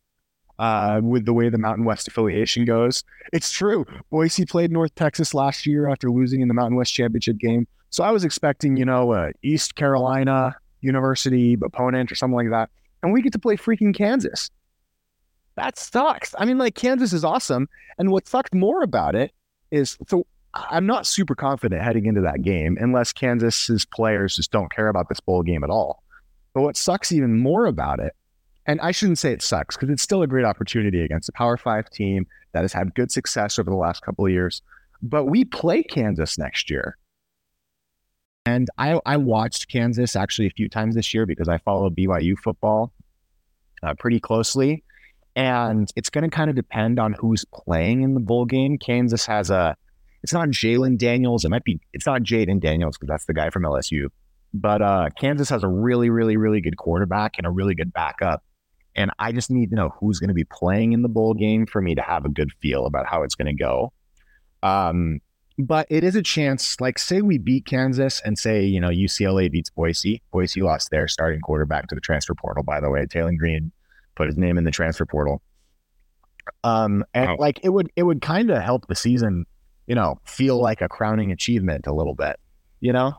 Uh, 0.57 1.01
with 1.03 1.25
the 1.25 1.33
way 1.33 1.49
the 1.49 1.57
Mountain 1.57 1.83
West 1.83 2.07
affiliation 2.07 2.63
goes, 2.63 3.03
it's 3.33 3.51
true. 3.51 3.85
Boise 4.09 4.45
played 4.45 4.71
North 4.71 4.95
Texas 4.95 5.33
last 5.33 5.65
year 5.65 5.89
after 5.89 6.09
losing 6.09 6.39
in 6.39 6.47
the 6.47 6.53
Mountain 6.53 6.77
West 6.77 6.93
championship 6.93 7.37
game. 7.37 7.67
So 7.89 8.03
I 8.03 8.11
was 8.11 8.23
expecting, 8.23 8.77
you 8.77 8.85
know, 8.85 9.13
a 9.13 9.31
East 9.43 9.75
Carolina 9.75 10.55
University 10.79 11.57
opponent 11.61 12.11
or 12.11 12.15
something 12.15 12.37
like 12.37 12.51
that 12.51 12.69
and 13.05 13.13
we 13.13 13.21
get 13.21 13.31
to 13.33 13.39
play 13.39 13.55
freaking 13.55 13.95
Kansas. 13.95 14.49
That 15.55 15.77
sucks. 15.77 16.33
I 16.37 16.45
mean, 16.45 16.57
like 16.57 16.75
Kansas 16.75 17.13
is 17.13 17.23
awesome, 17.23 17.69
and 17.97 18.11
what 18.11 18.27
sucked 18.27 18.53
more 18.53 18.81
about 18.81 19.15
it 19.15 19.31
is 19.71 19.97
so 20.07 20.25
I'm 20.53 20.85
not 20.85 21.05
super 21.05 21.35
confident 21.35 21.81
heading 21.81 22.07
into 22.07 22.21
that 22.21 22.41
game 22.41 22.77
unless 22.79 23.13
Kansas's 23.13 23.85
players 23.85 24.35
just 24.35 24.51
don't 24.51 24.71
care 24.71 24.87
about 24.89 25.07
this 25.07 25.19
bowl 25.19 25.43
game 25.43 25.63
at 25.63 25.69
all. 25.69 26.03
But 26.53 26.61
what 26.61 26.77
sucks 26.77 27.11
even 27.11 27.37
more 27.37 27.67
about 27.67 27.99
it, 27.99 28.13
and 28.67 28.81
I 28.81 28.91
shouldn't 28.91 29.19
say 29.19 29.31
it 29.31 29.41
sucks 29.41 29.75
because 29.75 29.89
it's 29.89 30.01
still 30.01 30.21
a 30.21 30.27
great 30.27 30.45
opportunity 30.45 31.03
against 31.03 31.29
a 31.29 31.31
Power 31.33 31.57
Five 31.57 31.89
team 31.89 32.25
that 32.53 32.61
has 32.61 32.73
had 32.73 32.95
good 32.95 33.11
success 33.11 33.59
over 33.59 33.69
the 33.69 33.75
last 33.75 34.01
couple 34.01 34.25
of 34.25 34.31
years. 34.31 34.61
But 35.01 35.25
we 35.25 35.45
play 35.45 35.83
Kansas 35.83 36.37
next 36.37 36.69
year. 36.69 36.97
And 38.45 38.69
I, 38.77 38.99
I 39.05 39.17
watched 39.17 39.71
Kansas 39.71 40.15
actually 40.15 40.47
a 40.47 40.51
few 40.51 40.69
times 40.69 40.95
this 40.95 41.13
year 41.13 41.25
because 41.25 41.49
I 41.49 41.57
follow 41.59 41.89
BYU 41.89 42.37
football 42.37 42.91
uh, 43.83 43.93
pretty 43.95 44.19
closely. 44.19 44.83
And 45.35 45.89
it's 45.95 46.09
going 46.09 46.23
to 46.23 46.29
kind 46.29 46.49
of 46.49 46.55
depend 46.55 46.99
on 46.99 47.13
who's 47.19 47.43
playing 47.53 48.03
in 48.03 48.13
the 48.13 48.19
bowl 48.19 48.45
game. 48.45 48.77
Kansas 48.77 49.25
has 49.25 49.49
a, 49.49 49.75
it's 50.23 50.31
not 50.31 50.49
Jalon 50.49 50.97
Daniels. 50.97 51.43
It 51.43 51.49
might 51.49 51.63
be, 51.63 51.79
it's 51.91 52.05
not 52.05 52.21
Jayden 52.21 52.61
Daniels 52.61 52.97
because 52.97 53.09
that's 53.09 53.25
the 53.25 53.33
guy 53.33 53.49
from 53.49 53.63
LSU. 53.63 54.07
But 54.53 54.81
uh, 54.81 55.09
Kansas 55.19 55.49
has 55.49 55.63
a 55.63 55.67
really, 55.67 56.09
really, 56.09 56.37
really 56.37 56.61
good 56.61 56.77
quarterback 56.77 57.33
and 57.37 57.45
a 57.45 57.49
really 57.49 57.75
good 57.75 57.91
backup. 57.91 58.41
And 58.95 59.11
I 59.19 59.31
just 59.31 59.51
need 59.51 59.69
to 59.71 59.75
know 59.75 59.93
who's 59.99 60.19
going 60.19 60.29
to 60.29 60.33
be 60.33 60.45
playing 60.45 60.93
in 60.93 61.01
the 61.01 61.09
bowl 61.09 61.33
game 61.33 61.65
for 61.65 61.81
me 61.81 61.95
to 61.95 62.01
have 62.01 62.25
a 62.25 62.29
good 62.29 62.51
feel 62.61 62.85
about 62.85 63.05
how 63.07 63.23
it's 63.23 63.35
going 63.35 63.47
to 63.47 63.63
go. 63.63 63.91
Um, 64.63 65.19
but 65.57 65.87
it 65.89 66.03
is 66.03 66.15
a 66.15 66.21
chance, 66.21 66.79
like, 66.81 66.99
say 66.99 67.21
we 67.21 67.37
beat 67.37 67.65
Kansas 67.65 68.21
and 68.25 68.37
say, 68.37 68.63
you 68.63 68.79
know, 68.79 68.89
UCLA 68.89 69.49
beats 69.51 69.69
Boise. 69.69 70.21
Boise 70.31 70.61
lost 70.61 70.91
their 70.91 71.07
starting 71.07 71.39
quarterback 71.39 71.87
to 71.87 71.95
the 71.95 72.01
transfer 72.01 72.35
portal, 72.35 72.63
by 72.63 72.81
the 72.81 72.89
way. 72.89 73.05
Taylen 73.05 73.37
Green 73.37 73.71
put 74.15 74.27
his 74.27 74.37
name 74.37 74.57
in 74.57 74.63
the 74.63 74.71
transfer 74.71 75.05
portal. 75.05 75.41
Um, 76.63 77.03
and 77.13 77.31
wow. 77.31 77.37
like 77.39 77.59
it 77.63 77.69
would 77.69 77.91
it 77.95 78.03
would 78.03 78.21
kind 78.21 78.51
of 78.51 78.61
help 78.61 78.87
the 78.87 78.95
season, 78.95 79.45
you 79.87 79.95
know, 79.95 80.19
feel 80.25 80.61
like 80.61 80.81
a 80.81 80.87
crowning 80.87 81.31
achievement 81.31 81.87
a 81.87 81.93
little 81.93 82.15
bit, 82.15 82.37
you 82.81 82.93
know? 82.93 83.13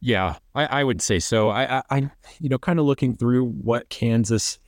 Yeah, 0.00 0.36
I, 0.54 0.66
I 0.66 0.84
would 0.84 1.02
say 1.02 1.18
so. 1.18 1.50
I, 1.50 1.82
I, 1.90 2.10
you 2.40 2.48
know, 2.48 2.58
kind 2.58 2.78
of 2.78 2.84
looking 2.84 3.16
through 3.16 3.46
what 3.46 3.88
Kansas 3.88 4.58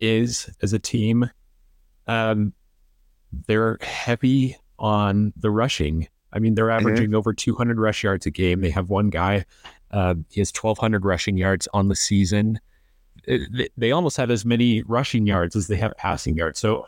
is 0.00 0.50
as 0.62 0.72
a 0.72 0.78
team. 0.78 1.30
Um, 2.06 2.52
they're 3.46 3.78
heavy 3.80 4.56
on 4.78 5.32
the 5.36 5.50
rushing. 5.50 6.08
I 6.32 6.38
mean, 6.38 6.54
they're 6.54 6.66
mm-hmm. 6.66 6.86
averaging 6.86 7.08
mm-hmm. 7.08 7.16
over 7.16 7.32
200 7.32 7.78
rush 7.78 8.04
yards 8.04 8.26
a 8.26 8.30
game. 8.30 8.60
They 8.60 8.70
have 8.70 8.90
one 8.90 9.10
guy, 9.10 9.44
uh, 9.90 10.14
he 10.30 10.40
has 10.40 10.52
1,200 10.52 11.04
rushing 11.04 11.36
yards 11.36 11.68
on 11.72 11.88
the 11.88 11.96
season. 11.96 12.60
It, 13.24 13.72
they 13.76 13.92
almost 13.92 14.16
have 14.16 14.30
as 14.30 14.44
many 14.44 14.82
rushing 14.82 15.26
yards 15.26 15.56
as 15.56 15.68
they 15.68 15.76
have 15.76 15.96
passing 15.96 16.36
yards. 16.36 16.58
So 16.58 16.86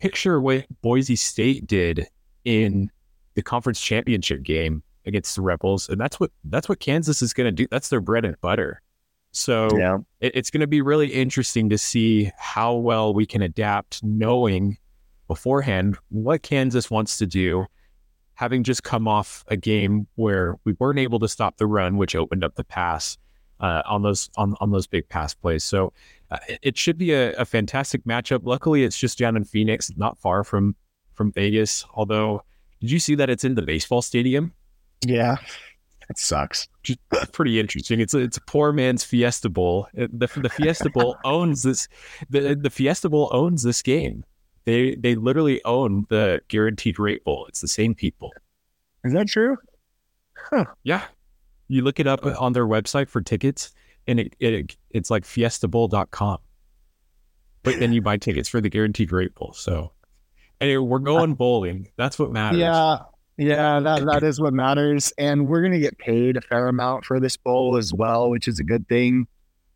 picture 0.00 0.40
what 0.40 0.66
Boise 0.82 1.16
State 1.16 1.66
did 1.66 2.08
in 2.44 2.90
the 3.34 3.42
conference 3.42 3.80
championship 3.80 4.42
game 4.42 4.82
against 5.06 5.36
the 5.36 5.42
Rebels, 5.42 5.88
and 5.88 6.00
that's 6.00 6.18
what 6.18 6.30
that's 6.44 6.68
what 6.68 6.80
Kansas 6.80 7.22
is 7.22 7.32
going 7.32 7.46
to 7.46 7.52
do. 7.52 7.66
That's 7.70 7.88
their 7.88 8.00
bread 8.00 8.24
and 8.24 8.40
butter. 8.40 8.82
So 9.32 9.76
yeah. 9.76 9.98
it, 10.20 10.32
it's 10.36 10.50
going 10.50 10.60
to 10.60 10.66
be 10.66 10.82
really 10.82 11.08
interesting 11.08 11.70
to 11.70 11.78
see 11.78 12.30
how 12.38 12.74
well 12.74 13.14
we 13.14 13.26
can 13.26 13.42
adapt, 13.42 14.02
knowing 14.04 14.76
beforehand 15.26 15.96
what 16.10 16.42
Kansas 16.42 16.90
wants 16.90 17.16
to 17.18 17.26
do, 17.26 17.66
having 18.34 18.62
just 18.62 18.82
come 18.82 19.08
off 19.08 19.44
a 19.48 19.56
game 19.56 20.06
where 20.16 20.56
we 20.64 20.74
weren't 20.78 20.98
able 20.98 21.18
to 21.20 21.28
stop 21.28 21.56
the 21.56 21.66
run, 21.66 21.96
which 21.96 22.14
opened 22.14 22.44
up 22.44 22.54
the 22.54 22.64
pass 22.64 23.16
uh, 23.60 23.82
on 23.86 24.02
those 24.02 24.28
on, 24.36 24.54
on 24.60 24.70
those 24.70 24.86
big 24.86 25.08
pass 25.08 25.34
plays. 25.34 25.64
So 25.64 25.92
uh, 26.30 26.38
it 26.62 26.76
should 26.76 26.98
be 26.98 27.12
a, 27.12 27.32
a, 27.34 27.44
fantastic 27.44 28.04
matchup. 28.04 28.40
Luckily, 28.42 28.84
it's 28.84 28.98
just 28.98 29.18
down 29.18 29.36
in 29.36 29.44
Phoenix, 29.44 29.90
not 29.96 30.18
far 30.18 30.44
from 30.44 30.74
from 31.14 31.32
Vegas. 31.32 31.86
Although, 31.94 32.42
did 32.80 32.90
you 32.90 32.98
see 32.98 33.14
that 33.14 33.30
it's 33.30 33.44
in 33.44 33.54
the 33.54 33.62
baseball 33.62 34.02
stadium? 34.02 34.52
Yeah, 35.04 35.36
it 36.08 36.18
sucks. 36.18 36.68
Just 36.82 36.98
pretty 37.32 37.58
interesting. 37.60 38.00
It's 38.00 38.14
a, 38.14 38.18
it's 38.18 38.36
a 38.36 38.42
poor 38.42 38.72
man's 38.72 39.04
Fiesta 39.04 39.48
Bowl. 39.48 39.88
Uh, 39.98 40.06
the 40.12 40.28
the 40.36 40.48
Fiesta 40.48 40.90
Bowl 40.90 41.16
owns 41.24 41.62
this. 41.62 41.88
The 42.30 42.54
the 42.54 42.70
Fiesta 42.70 43.08
Bowl 43.08 43.30
owns 43.32 43.62
this 43.62 43.82
game. 43.82 44.24
They 44.64 44.94
they 44.94 45.14
literally 45.14 45.62
own 45.64 46.06
the 46.08 46.40
Guaranteed 46.48 46.98
Rate 46.98 47.24
Bowl. 47.24 47.46
It's 47.48 47.60
the 47.60 47.68
same 47.68 47.94
people. 47.94 48.32
Is 49.04 49.12
that 49.12 49.28
true? 49.28 49.56
Huh. 50.36 50.66
Yeah. 50.84 51.02
You 51.68 51.82
look 51.82 51.98
it 52.00 52.06
up 52.06 52.24
on 52.24 52.52
their 52.52 52.66
website 52.66 53.08
for 53.08 53.20
tickets, 53.20 53.72
and 54.06 54.20
it, 54.20 54.36
it 54.38 54.76
it's 54.90 55.10
like 55.10 55.24
fiestabowl.com. 55.24 56.38
But 57.62 57.78
then 57.78 57.92
you 57.92 58.02
buy 58.02 58.16
tickets 58.16 58.48
for 58.48 58.60
the 58.60 58.68
Guaranteed 58.68 59.12
Rate 59.12 59.34
Bowl. 59.34 59.52
So, 59.54 59.92
anyway, 60.60 60.84
we're 60.84 60.98
going 60.98 61.34
bowling. 61.34 61.88
That's 61.96 62.18
what 62.18 62.32
matters. 62.32 62.58
Yeah. 62.58 62.98
Yeah, 63.38 63.80
that, 63.80 64.04
that 64.04 64.22
is 64.22 64.40
what 64.40 64.52
matters. 64.52 65.12
And 65.16 65.48
we're 65.48 65.60
going 65.60 65.72
to 65.72 65.78
get 65.78 65.98
paid 65.98 66.36
a 66.36 66.40
fair 66.40 66.68
amount 66.68 67.04
for 67.04 67.18
this 67.18 67.36
bowl 67.36 67.76
as 67.76 67.92
well, 67.92 68.30
which 68.30 68.46
is 68.46 68.58
a 68.58 68.64
good 68.64 68.86
thing. 68.88 69.26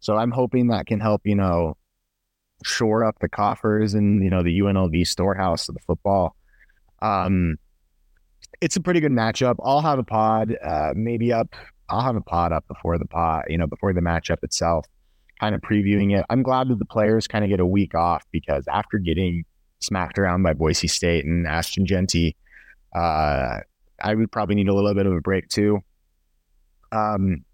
So 0.01 0.17
I'm 0.17 0.31
hoping 0.31 0.69
that 0.69 0.87
can 0.87 1.01
help, 1.01 1.23
you 1.25 1.35
know, 1.35 1.77
shore 2.65 3.05
up 3.05 3.19
the 3.21 3.29
coffers 3.29 3.95
and, 3.95 4.23
you 4.23 4.31
know, 4.31 4.43
the 4.43 4.61
UNLV 4.61 5.07
storehouse 5.07 5.69
of 5.69 5.75
the 5.75 5.81
football. 5.87 6.37
Um, 7.03 7.57
it's 8.61 8.77
a 8.77 8.81
pretty 8.81 9.01
good 9.01 9.13
matchup. 9.13 9.57
I'll 9.63 9.81
have 9.81 9.99
a 9.99 10.05
pod, 10.05 10.57
uh, 10.63 10.93
maybe 10.95 11.33
up. 11.33 11.55
I'll 11.89 12.03
have 12.03 12.17
a 12.17 12.21
pod 12.21 12.53
up 12.53 12.67
before 12.69 12.99
the 12.99 13.07
pod, 13.07 13.45
you 13.49 13.59
know, 13.59 13.67
before 13.67 13.93
the 13.93 14.01
matchup 14.01 14.43
itself, 14.43 14.87
kind 15.41 15.55
of 15.55 15.61
previewing 15.61 16.19
it. 16.19 16.25
I'm 16.31 16.43
glad 16.43 16.69
that 16.69 16.79
the 16.79 16.85
players 16.85 17.27
kind 17.27 17.45
of 17.45 17.51
get 17.51 17.61
a 17.61 17.67
week 17.67 17.95
off 17.95 18.25
because 18.33 18.65
after 18.69 18.99
getting 18.99 19.45
smacked 19.81 20.19
around 20.19 20.43
by 20.43 20.53
Boise 20.53 20.89
State 20.89 21.25
and 21.25 21.47
Ashton 21.47 21.87
Jeanty, 21.87 22.37
uh, 22.97 23.61
I 24.03 24.15
would 24.15 24.33
probably 24.33 24.55
need 24.55 24.69
a 24.69 24.75
little 24.75 24.95
bit 24.95 25.07
of 25.07 25.13
a 25.13 25.21
break 25.21 25.49
too. 25.49 25.81
Um, 26.93 27.45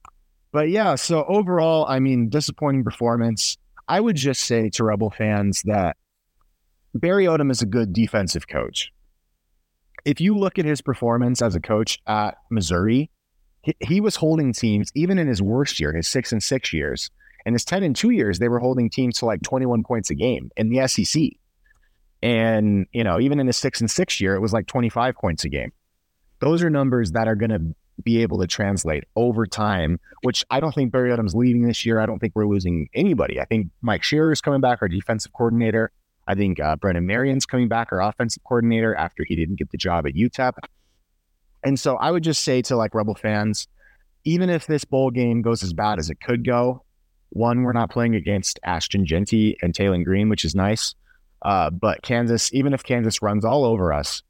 but 0.52 0.68
yeah, 0.68 0.94
so 0.94 1.24
overall, 1.24 1.84
I 1.88 1.98
mean, 1.98 2.28
disappointing 2.28 2.84
performance. 2.84 3.56
I 3.88 3.98
would 4.00 4.16
just 4.16 4.44
say 4.44 4.70
to 4.70 4.84
Rebel 4.84 5.10
fans 5.10 5.62
that 5.62 5.96
Barry 6.94 7.24
Odom 7.24 7.50
is 7.50 7.60
a 7.60 7.66
good 7.66 7.92
defensive 7.92 8.46
coach. 8.46 8.92
If 10.04 10.20
you 10.20 10.36
look 10.36 10.58
at 10.58 10.64
his 10.64 10.80
performance 10.80 11.42
as 11.42 11.54
a 11.54 11.60
coach 11.60 12.00
at 12.06 12.36
Missouri, 12.50 13.10
he, 13.62 13.74
he 13.80 14.00
was 14.00 14.16
holding 14.16 14.52
teams 14.52 14.92
even 14.94 15.18
in 15.18 15.26
his 15.26 15.42
worst 15.42 15.80
year, 15.80 15.92
his 15.92 16.06
six 16.06 16.32
and 16.32 16.42
six 16.42 16.72
years, 16.72 17.10
and 17.44 17.54
his 17.54 17.64
10 17.64 17.82
and 17.82 17.96
two 17.96 18.10
years, 18.10 18.38
they 18.38 18.48
were 18.48 18.60
holding 18.60 18.90
teams 18.90 19.18
to 19.18 19.26
like 19.26 19.42
21 19.42 19.82
points 19.82 20.10
a 20.10 20.14
game 20.14 20.50
in 20.56 20.68
the 20.68 20.86
SEC. 20.86 21.22
And, 22.22 22.86
you 22.92 23.02
know, 23.02 23.18
even 23.18 23.40
in 23.40 23.46
the 23.46 23.52
six 23.52 23.80
and 23.80 23.90
six 23.90 24.20
year, 24.20 24.34
it 24.34 24.40
was 24.40 24.52
like 24.52 24.66
25 24.66 25.14
points 25.16 25.44
a 25.44 25.48
game. 25.48 25.72
Those 26.40 26.62
are 26.62 26.70
numbers 26.70 27.12
that 27.12 27.28
are 27.28 27.34
going 27.34 27.50
to 27.50 27.74
be 28.02 28.22
able 28.22 28.38
to 28.40 28.46
translate 28.46 29.04
over 29.16 29.46
time, 29.46 29.98
which 30.22 30.44
I 30.50 30.60
don't 30.60 30.74
think 30.74 30.92
Barry 30.92 31.10
Odom's 31.10 31.34
leaving 31.34 31.66
this 31.66 31.84
year. 31.84 32.00
I 32.00 32.06
don't 32.06 32.18
think 32.18 32.32
we're 32.34 32.46
losing 32.46 32.88
anybody. 32.94 33.40
I 33.40 33.44
think 33.44 33.68
Mike 33.80 34.02
Scherer 34.02 34.32
is 34.32 34.40
coming 34.40 34.60
back, 34.60 34.80
our 34.82 34.88
defensive 34.88 35.32
coordinator. 35.32 35.92
I 36.26 36.34
think 36.34 36.60
uh, 36.60 36.76
Brennan 36.76 37.06
Marion's 37.06 37.46
coming 37.46 37.68
back, 37.68 37.90
our 37.92 38.00
offensive 38.00 38.42
coordinator, 38.44 38.94
after 38.94 39.24
he 39.24 39.34
didn't 39.36 39.56
get 39.56 39.70
the 39.70 39.78
job 39.78 40.06
at 40.06 40.14
UTEP. 40.14 40.52
And 41.64 41.78
so 41.78 41.96
I 41.96 42.10
would 42.10 42.24
just 42.24 42.44
say 42.44 42.62
to 42.62 42.76
like 42.76 42.94
Rebel 42.94 43.14
fans, 43.14 43.68
even 44.24 44.50
if 44.50 44.66
this 44.66 44.84
bowl 44.84 45.10
game 45.10 45.42
goes 45.42 45.62
as 45.62 45.72
bad 45.72 45.98
as 45.98 46.10
it 46.10 46.20
could 46.20 46.44
go, 46.44 46.84
one, 47.30 47.62
we're 47.62 47.72
not 47.72 47.90
playing 47.90 48.14
against 48.14 48.60
Ashton 48.62 49.06
Jeanty 49.06 49.56
and 49.62 49.74
Taylen 49.74 50.04
Green, 50.04 50.28
which 50.28 50.44
is 50.44 50.54
nice. 50.54 50.94
Uh, 51.44 51.70
but 51.70 52.02
Kansas, 52.02 52.52
even 52.52 52.72
if 52.72 52.82
Kansas 52.82 53.22
runs 53.22 53.44
all 53.44 53.64
over 53.64 53.92
us, 53.92 54.22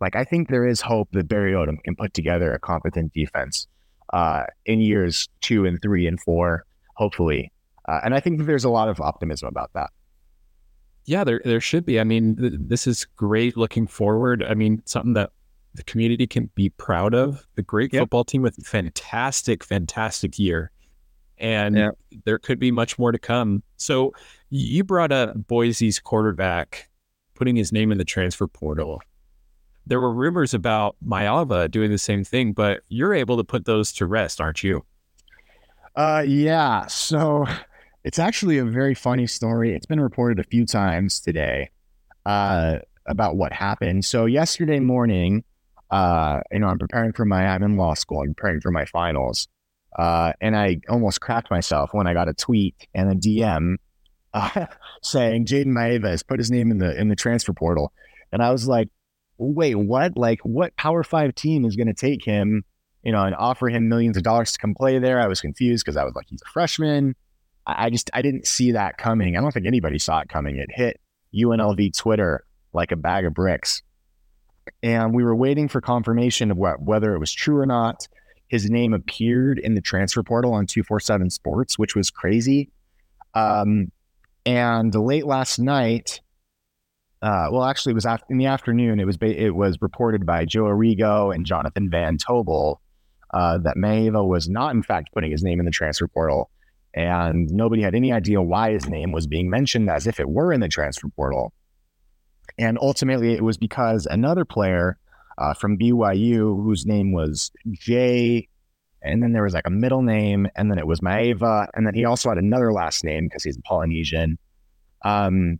like 0.00 0.16
I 0.16 0.24
think 0.24 0.48
there 0.48 0.66
is 0.66 0.80
hope 0.80 1.08
that 1.12 1.28
Barry 1.28 1.52
Odom 1.52 1.82
can 1.82 1.94
put 1.94 2.14
together 2.14 2.52
a 2.52 2.58
competent 2.58 3.12
defense 3.12 3.66
uh, 4.12 4.44
in 4.66 4.80
years 4.80 5.28
two 5.40 5.66
and 5.66 5.80
three 5.80 6.06
and 6.06 6.20
four, 6.20 6.64
hopefully. 6.94 7.52
Uh, 7.88 8.00
and 8.04 8.14
I 8.14 8.20
think 8.20 8.46
there's 8.46 8.64
a 8.64 8.70
lot 8.70 8.88
of 8.88 9.00
optimism 9.00 9.48
about 9.48 9.70
that. 9.74 9.90
Yeah, 11.04 11.24
there 11.24 11.40
there 11.44 11.60
should 11.60 11.84
be. 11.84 12.00
I 12.00 12.04
mean, 12.04 12.36
th- 12.36 12.54
this 12.56 12.86
is 12.86 13.04
great 13.16 13.56
looking 13.56 13.86
forward. 13.86 14.42
I 14.42 14.54
mean, 14.54 14.82
something 14.84 15.14
that 15.14 15.30
the 15.74 15.82
community 15.84 16.26
can 16.26 16.50
be 16.54 16.70
proud 16.70 17.14
of. 17.14 17.46
The 17.54 17.62
great 17.62 17.92
yep. 17.92 18.02
football 18.02 18.24
team 18.24 18.42
with 18.42 18.56
fantastic, 18.66 19.64
fantastic 19.64 20.38
year 20.38 20.72
and 21.40 21.76
yeah. 21.76 21.90
there 22.24 22.38
could 22.38 22.58
be 22.58 22.70
much 22.70 22.98
more 22.98 23.10
to 23.10 23.18
come. 23.18 23.62
So 23.78 24.12
you 24.50 24.84
brought 24.84 25.12
up 25.12 25.46
Boise's 25.46 25.98
quarterback 25.98 26.88
putting 27.34 27.56
his 27.56 27.72
name 27.72 27.90
in 27.90 27.98
the 27.98 28.04
transfer 28.04 28.46
portal. 28.46 29.00
There 29.86 30.00
were 30.00 30.12
rumors 30.12 30.52
about 30.52 30.96
Maiava 31.04 31.70
doing 31.70 31.90
the 31.90 31.98
same 31.98 32.22
thing, 32.22 32.52
but 32.52 32.82
you're 32.88 33.14
able 33.14 33.36
to 33.38 33.44
put 33.44 33.64
those 33.64 33.92
to 33.94 34.06
rest, 34.06 34.40
aren't 34.40 34.62
you? 34.62 34.84
Uh, 35.96 36.24
yeah. 36.26 36.86
So 36.86 37.46
it's 38.04 38.18
actually 38.18 38.58
a 38.58 38.64
very 38.64 38.94
funny 38.94 39.26
story. 39.26 39.74
It's 39.74 39.86
been 39.86 40.00
reported 40.00 40.38
a 40.38 40.44
few 40.44 40.66
times 40.66 41.20
today 41.20 41.70
uh, 42.26 42.78
about 43.06 43.36
what 43.36 43.52
happened. 43.52 44.04
So 44.04 44.26
yesterday 44.26 44.80
morning, 44.80 45.44
uh, 45.90 46.40
you 46.52 46.58
know, 46.58 46.68
I'm 46.68 46.78
preparing 46.78 47.12
for 47.12 47.24
my, 47.24 47.46
I'm 47.46 47.62
in 47.62 47.76
law 47.76 47.94
school, 47.94 48.20
I'm 48.20 48.34
preparing 48.34 48.60
for 48.60 48.70
my 48.70 48.84
finals. 48.84 49.48
Uh, 49.98 50.32
and 50.40 50.56
I 50.56 50.80
almost 50.88 51.20
cracked 51.20 51.50
myself 51.50 51.90
when 51.92 52.06
I 52.06 52.14
got 52.14 52.28
a 52.28 52.34
tweet 52.34 52.86
and 52.94 53.10
a 53.10 53.14
DM 53.14 53.76
uh, 54.32 54.66
saying 55.02 55.46
Jayden 55.46 56.04
has 56.04 56.22
put 56.22 56.38
his 56.38 56.50
name 56.50 56.70
in 56.70 56.78
the 56.78 56.98
in 56.98 57.08
the 57.08 57.16
transfer 57.16 57.52
portal, 57.52 57.92
and 58.32 58.42
I 58.42 58.50
was 58.50 58.68
like, 58.68 58.88
"Wait, 59.38 59.74
what? 59.74 60.16
Like, 60.16 60.40
what 60.42 60.76
Power 60.76 61.02
Five 61.02 61.34
team 61.34 61.64
is 61.64 61.76
going 61.76 61.86
to 61.86 61.94
take 61.94 62.24
him, 62.24 62.64
you 63.02 63.12
know, 63.12 63.24
and 63.24 63.34
offer 63.34 63.68
him 63.68 63.88
millions 63.88 64.16
of 64.16 64.22
dollars 64.22 64.52
to 64.52 64.58
come 64.58 64.74
play 64.74 64.98
there?" 64.98 65.20
I 65.20 65.26
was 65.26 65.40
confused 65.40 65.84
because 65.84 65.96
I 65.96 66.04
was 66.04 66.14
like, 66.14 66.26
"He's 66.28 66.42
a 66.42 66.50
freshman." 66.50 67.14
I, 67.66 67.86
I 67.86 67.90
just 67.90 68.10
I 68.12 68.22
didn't 68.22 68.46
see 68.46 68.72
that 68.72 68.98
coming. 68.98 69.36
I 69.36 69.40
don't 69.40 69.52
think 69.52 69.66
anybody 69.66 69.98
saw 69.98 70.20
it 70.20 70.28
coming. 70.28 70.56
It 70.56 70.70
hit 70.72 71.00
UNLV 71.34 71.96
Twitter 71.96 72.44
like 72.72 72.92
a 72.92 72.96
bag 72.96 73.24
of 73.24 73.34
bricks, 73.34 73.82
and 74.82 75.14
we 75.14 75.24
were 75.24 75.36
waiting 75.36 75.68
for 75.68 75.80
confirmation 75.80 76.50
of 76.50 76.56
what 76.56 76.82
whether 76.82 77.14
it 77.14 77.18
was 77.18 77.32
true 77.32 77.58
or 77.58 77.66
not 77.66 78.08
his 78.50 78.68
name 78.68 78.92
appeared 78.92 79.60
in 79.60 79.76
the 79.76 79.80
transfer 79.80 80.24
portal 80.24 80.52
on 80.52 80.66
247 80.66 81.30
Sports, 81.30 81.78
which 81.78 81.94
was 81.94 82.10
crazy. 82.10 82.68
Um, 83.34 83.92
and 84.46 84.94
late 84.94 85.26
last 85.26 85.58
night, 85.58 86.20
uh, 87.22 87.48
well, 87.52 87.64
actually, 87.64 87.92
it 87.92 87.94
was 87.94 88.06
in 88.28 88.38
the 88.38 88.46
afternoon. 88.46 88.98
It 88.98 89.06
was 89.06 89.18
it 89.20 89.54
was 89.54 89.76
reported 89.80 90.24
by 90.24 90.44
Joe 90.46 90.64
Arrigo 90.64 91.34
and 91.34 91.44
Jonathan 91.44 91.90
Van 91.90 92.16
Tobel 92.16 92.80
uh, 93.34 93.58
that 93.58 93.76
Maiava 93.76 94.26
was 94.26 94.48
not, 94.48 94.74
in 94.74 94.82
fact, 94.82 95.10
putting 95.12 95.30
his 95.30 95.42
name 95.42 95.60
in 95.60 95.66
the 95.66 95.70
transfer 95.70 96.08
portal, 96.08 96.50
and 96.94 97.50
nobody 97.50 97.82
had 97.82 97.94
any 97.94 98.12
idea 98.12 98.40
why 98.40 98.72
his 98.72 98.88
name 98.88 99.12
was 99.12 99.26
being 99.26 99.50
mentioned 99.50 99.90
as 99.90 100.06
if 100.06 100.18
it 100.18 100.28
were 100.28 100.52
in 100.52 100.60
the 100.60 100.68
transfer 100.68 101.08
portal. 101.14 101.52
And 102.58 102.78
ultimately, 102.80 103.34
it 103.34 103.42
was 103.42 103.58
because 103.58 104.06
another 104.06 104.44
player 104.44 104.98
uh, 105.38 105.54
from 105.54 105.78
BYU, 105.78 106.62
whose 106.62 106.86
name 106.86 107.12
was 107.12 107.50
Jay, 107.70 108.48
and 109.02 109.22
then 109.22 109.32
there 109.32 109.42
was 109.42 109.54
like 109.54 109.66
a 109.66 109.70
middle 109.70 110.02
name, 110.02 110.48
and 110.56 110.70
then 110.70 110.78
it 110.78 110.86
was 110.86 111.00
Maiava, 111.00 111.68
and 111.74 111.86
then 111.86 111.94
he 111.94 112.04
also 112.04 112.28
had 112.28 112.38
another 112.38 112.72
last 112.72 113.04
name 113.04 113.26
because 113.26 113.44
he's 113.44 113.58
Polynesian. 113.64 114.38
Um, 115.02 115.58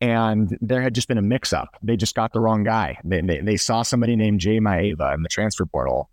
and 0.00 0.56
there 0.60 0.82
had 0.82 0.94
just 0.94 1.08
been 1.08 1.18
a 1.18 1.22
mix 1.22 1.52
up. 1.52 1.76
They 1.82 1.96
just 1.96 2.14
got 2.14 2.32
the 2.32 2.40
wrong 2.40 2.64
guy. 2.64 2.98
They, 3.04 3.20
they, 3.22 3.40
they 3.40 3.56
saw 3.56 3.82
somebody 3.82 4.16
named 4.16 4.40
Jay 4.40 4.60
Maiava 4.60 5.14
in 5.14 5.22
the 5.22 5.28
transfer 5.28 5.64
portal. 5.64 6.10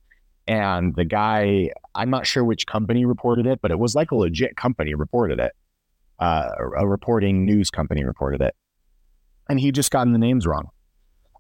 And 0.48 0.96
the 0.96 1.06
guy, 1.06 1.72
I'm 1.96 2.10
not 2.10 2.26
sure 2.26 2.44
which 2.44 2.66
company 2.68 3.06
reported 3.06 3.46
it, 3.46 3.60
but 3.62 3.72
it 3.72 3.80
was 3.80 3.96
like 3.96 4.12
a 4.12 4.16
legit 4.16 4.56
company 4.56 4.94
reported 4.94 5.40
it. 5.40 5.54
Uh, 6.20 6.52
a 6.78 6.88
reporting 6.88 7.46
news 7.46 7.70
company 7.70 8.04
reported 8.04 8.42
it. 8.42 8.56
And 9.50 9.60
he 9.60 9.72
just 9.72 9.92
gotten 9.92 10.14
the 10.14 10.20
names 10.20 10.48
wrong. 10.48 10.70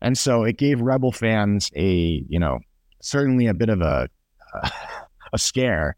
And 0.01 0.17
so 0.17 0.43
it 0.43 0.57
gave 0.57 0.81
Rebel 0.81 1.13
fans 1.13 1.69
a, 1.75 2.25
you 2.27 2.39
know, 2.39 2.59
certainly 3.01 3.47
a 3.47 3.53
bit 3.53 3.69
of 3.69 3.81
a, 3.81 4.09
a 5.33 5.37
scare. 5.37 5.95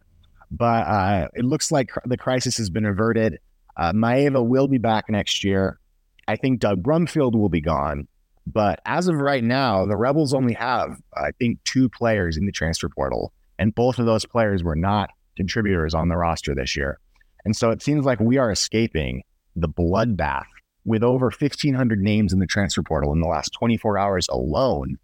But 0.52 0.88
uh, 0.88 1.28
it 1.34 1.46
looks 1.46 1.72
like 1.72 1.92
the 2.06 2.18
crisis 2.18 2.58
has 2.58 2.70
been 2.70 2.86
averted. 2.86 3.40
Uh, 3.78 3.92
Maiava 3.92 4.46
will 4.46 4.68
be 4.68 4.78
back 4.78 5.10
next 5.10 5.44
year. 5.44 5.80
I 6.28 6.36
think 6.36 6.60
Doug 6.60 6.82
Brumfield 6.82 7.36
will 7.36 7.50
be 7.50 7.62
gone. 7.62 8.08
But 8.48 8.80
as 8.86 9.08
of 9.08 9.16
right 9.16 9.44
now, 9.44 9.86
the 9.86 9.98
Rebels 9.98 10.34
only 10.34 10.54
have, 10.54 11.00
I 11.16 11.32
think, 11.40 11.64
two 11.64 11.90
players 11.90 12.38
in 12.38 12.46
the 12.46 12.52
transfer 12.52 12.90
portal. 12.90 13.34
And 13.58 13.74
both 13.74 14.00
of 14.00 14.06
those 14.06 14.26
players 14.26 14.64
were 14.64 14.76
not 14.76 15.10
contributors 15.36 15.94
on 15.94 16.10
the 16.10 16.18
roster 16.18 16.54
this 16.54 16.76
year. 16.76 17.00
And 17.44 17.56
so 17.56 17.72
it 17.72 17.82
seems 17.82 18.06
like 18.06 18.20
we 18.20 18.38
are 18.38 18.52
escaping 18.52 19.24
the 19.56 19.70
bloodbath 19.70 20.46
with 20.84 21.04
over 21.04 21.26
1,500 21.26 22.00
names 22.00 22.34
in 22.34 22.40
the 22.40 22.46
transfer 22.46 22.84
portal 22.84 23.12
in 23.14 23.22
the 23.22 23.28
last 23.28 23.50
24 23.54 23.98
hours 23.98 24.28
alone. 24.30 24.98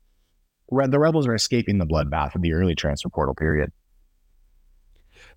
The 0.71 0.99
Rebels 0.99 1.27
are 1.27 1.35
escaping 1.35 1.77
the 1.77 1.85
bloodbath 1.85 2.33
of 2.33 2.41
the 2.41 2.53
early 2.53 2.75
transfer 2.75 3.09
portal 3.09 3.35
period. 3.35 3.71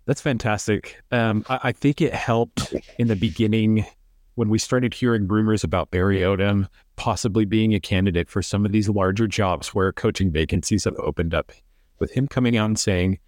That's 0.06 0.20
fantastic. 0.20 1.00
Um, 1.10 1.44
I, 1.48 1.60
I, 1.64 1.72
think 1.72 2.00
it 2.00 2.14
helped 2.14 2.74
in 2.98 3.08
the 3.08 3.16
beginning 3.16 3.86
when 4.34 4.48
we 4.48 4.58
started 4.58 4.92
hearing 4.92 5.26
rumors 5.26 5.64
about 5.64 5.90
Barry 5.90 6.20
Odom 6.20 6.68
possibly 6.96 7.44
being 7.44 7.74
a 7.74 7.80
candidate 7.80 8.28
for 8.28 8.42
some 8.42 8.66
of 8.66 8.72
these 8.72 8.88
larger 8.88 9.26
jobs 9.26 9.74
where 9.74 9.92
coaching 9.92 10.30
vacancies 10.30 10.84
have 10.84 10.96
opened 10.96 11.34
up, 11.34 11.52
with 11.98 12.10
him 12.10 12.28
coming 12.28 12.56
out 12.56 12.66
and 12.66 12.78
saying, 12.78 13.18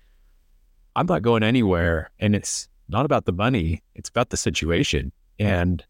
I'm 0.95 1.07
not 1.07 1.23
going 1.23 1.43
anywhere. 1.43 2.11
And 2.19 2.35
it's 2.35 2.69
not 2.89 3.05
about 3.05 3.25
the 3.25 3.33
money, 3.33 3.83
it's 3.95 4.09
about 4.09 4.31
the 4.31 4.37
situation. 4.37 5.13
And 5.39 5.85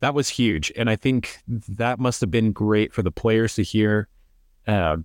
that 0.00 0.14
was 0.14 0.28
huge. 0.28 0.72
And 0.76 0.90
I 0.90 0.96
think 0.96 1.38
that 1.46 1.98
must 1.98 2.20
have 2.20 2.30
been 2.30 2.52
great 2.52 2.92
for 2.92 3.02
the 3.02 3.10
players 3.10 3.54
to 3.54 3.62
hear. 3.62 4.08
Uh, 4.66 4.98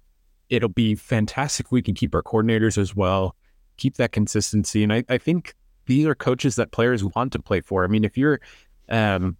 it'll 0.50 0.70
be 0.70 0.96
fantastic. 0.96 1.72
We 1.72 1.82
can 1.82 1.94
keep 1.94 2.13
our 2.15 2.24
coordinators 2.24 2.77
as 2.77 2.96
well, 2.96 3.36
keep 3.77 3.96
that 3.98 4.12
consistency. 4.12 4.84
And 4.84 4.91
I, 4.91 5.03
I 5.10 5.18
think 5.18 5.56
these 5.86 6.06
are 6.06 6.15
coaches 6.15 6.56
that 6.56 6.72
players 6.72 7.03
want 7.03 7.34
to 7.34 7.39
play 7.39 7.62
for. 7.62 7.84
I 7.84 7.88
mean, 7.88 8.03
if 8.03 8.18
you're 8.18 8.39
um, 8.89 9.38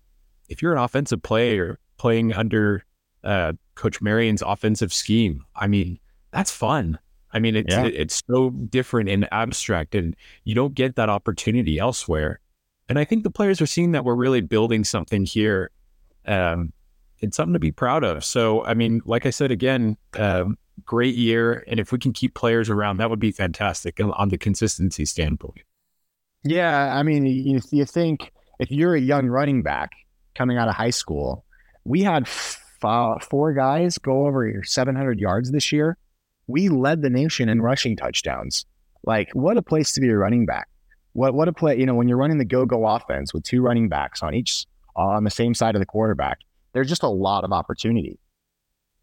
if 0.48 0.62
you're 0.62 0.74
an 0.74 0.80
offensive 0.80 1.22
player 1.22 1.80
playing 1.98 2.34
under 2.34 2.84
uh, 3.24 3.54
Coach 3.76 4.02
Marion's 4.02 4.42
offensive 4.42 4.94
scheme, 4.94 5.44
I 5.56 5.68
mean, 5.68 6.00
that's 6.32 6.52
fun. 6.52 6.98
I 7.32 7.40
mean, 7.40 7.56
it's 7.56 7.74
yeah. 7.74 7.86
it's 7.86 8.22
so 8.28 8.50
different 8.50 9.10
and 9.10 9.28
abstract, 9.32 9.94
and 9.94 10.16
you 10.44 10.56
don't 10.56 10.74
get 10.74 10.96
that 10.96 11.10
opportunity 11.10 11.78
elsewhere. 11.78 12.40
And 12.88 12.98
I 12.98 13.06
think 13.06 13.24
the 13.24 13.30
players 13.30 13.62
are 13.62 13.68
seeing 13.68 13.92
that 13.92 14.04
we're 14.04 14.16
really 14.16 14.42
building 14.42 14.84
something 14.84 15.26
here. 15.26 15.70
Um, 16.26 16.74
it's 17.20 17.38
something 17.38 17.54
to 17.54 17.60
be 17.60 17.72
proud 17.72 18.04
of. 18.04 18.26
So, 18.26 18.64
I 18.66 18.74
mean, 18.74 19.02
like 19.06 19.26
I 19.28 19.30
said 19.30 19.52
again, 19.52 19.98
um, 20.18 20.58
great 20.86 21.16
year, 21.16 21.64
and 21.68 21.80
if 21.80 21.92
we 21.92 22.00
can 22.00 22.14
keep 22.14 22.34
players 22.34 22.70
around, 22.70 22.98
that 22.98 23.10
would 23.10 23.20
be 23.20 23.32
fantastic 23.32 24.00
on 24.00 24.30
the 24.30 24.38
consistency 24.38 25.06
standpoint. 25.06 25.62
Yeah, 26.44 26.96
I 26.96 27.04
mean, 27.04 27.26
you, 27.26 27.62
you 27.72 27.86
think 27.86 28.32
if 28.60 28.72
you're 28.72 28.96
a 28.96 29.02
young 29.02 29.28
running 29.28 29.62
back 29.62 29.92
coming 30.36 30.58
out 30.58 30.70
of 30.70 30.76
high 30.76 30.90
school, 30.90 31.46
we 31.84 32.02
had 32.02 32.24
f- 32.24 32.62
four 33.22 33.54
guys 33.54 33.98
go 33.98 34.26
over 34.26 34.64
700 34.64 35.20
yards 35.20 35.52
this 35.52 35.72
year. 35.72 35.98
We 36.48 36.70
led 36.70 37.02
the 37.02 37.10
nation 37.10 37.50
in 37.50 37.62
rushing 37.62 37.96
touchdowns. 37.96 38.66
Like, 39.04 39.30
what 39.34 39.58
a 39.58 39.62
place 39.62 39.92
to 39.94 40.02
be 40.02 40.10
a 40.10 40.18
running 40.18 40.46
back. 40.46 40.68
What 41.14 41.34
what 41.34 41.48
a 41.48 41.54
play, 41.54 41.78
you 41.78 41.86
know, 41.86 41.96
when 41.96 42.08
you're 42.08 42.18
running 42.18 42.38
the 42.38 42.46
go-go 42.46 42.86
offense 42.86 43.34
with 43.34 43.44
two 43.44 43.62
running 43.62 43.90
backs 43.90 44.22
on 44.22 44.34
each 44.34 44.66
on 44.96 45.24
the 45.24 45.30
same 45.30 45.54
side 45.54 45.76
of 45.76 45.80
the 45.80 45.86
quarterback, 45.86 46.40
there's 46.74 46.88
just 46.88 47.04
a 47.04 47.10
lot 47.10 47.44
of 47.44 47.52
opportunity. 47.52 48.20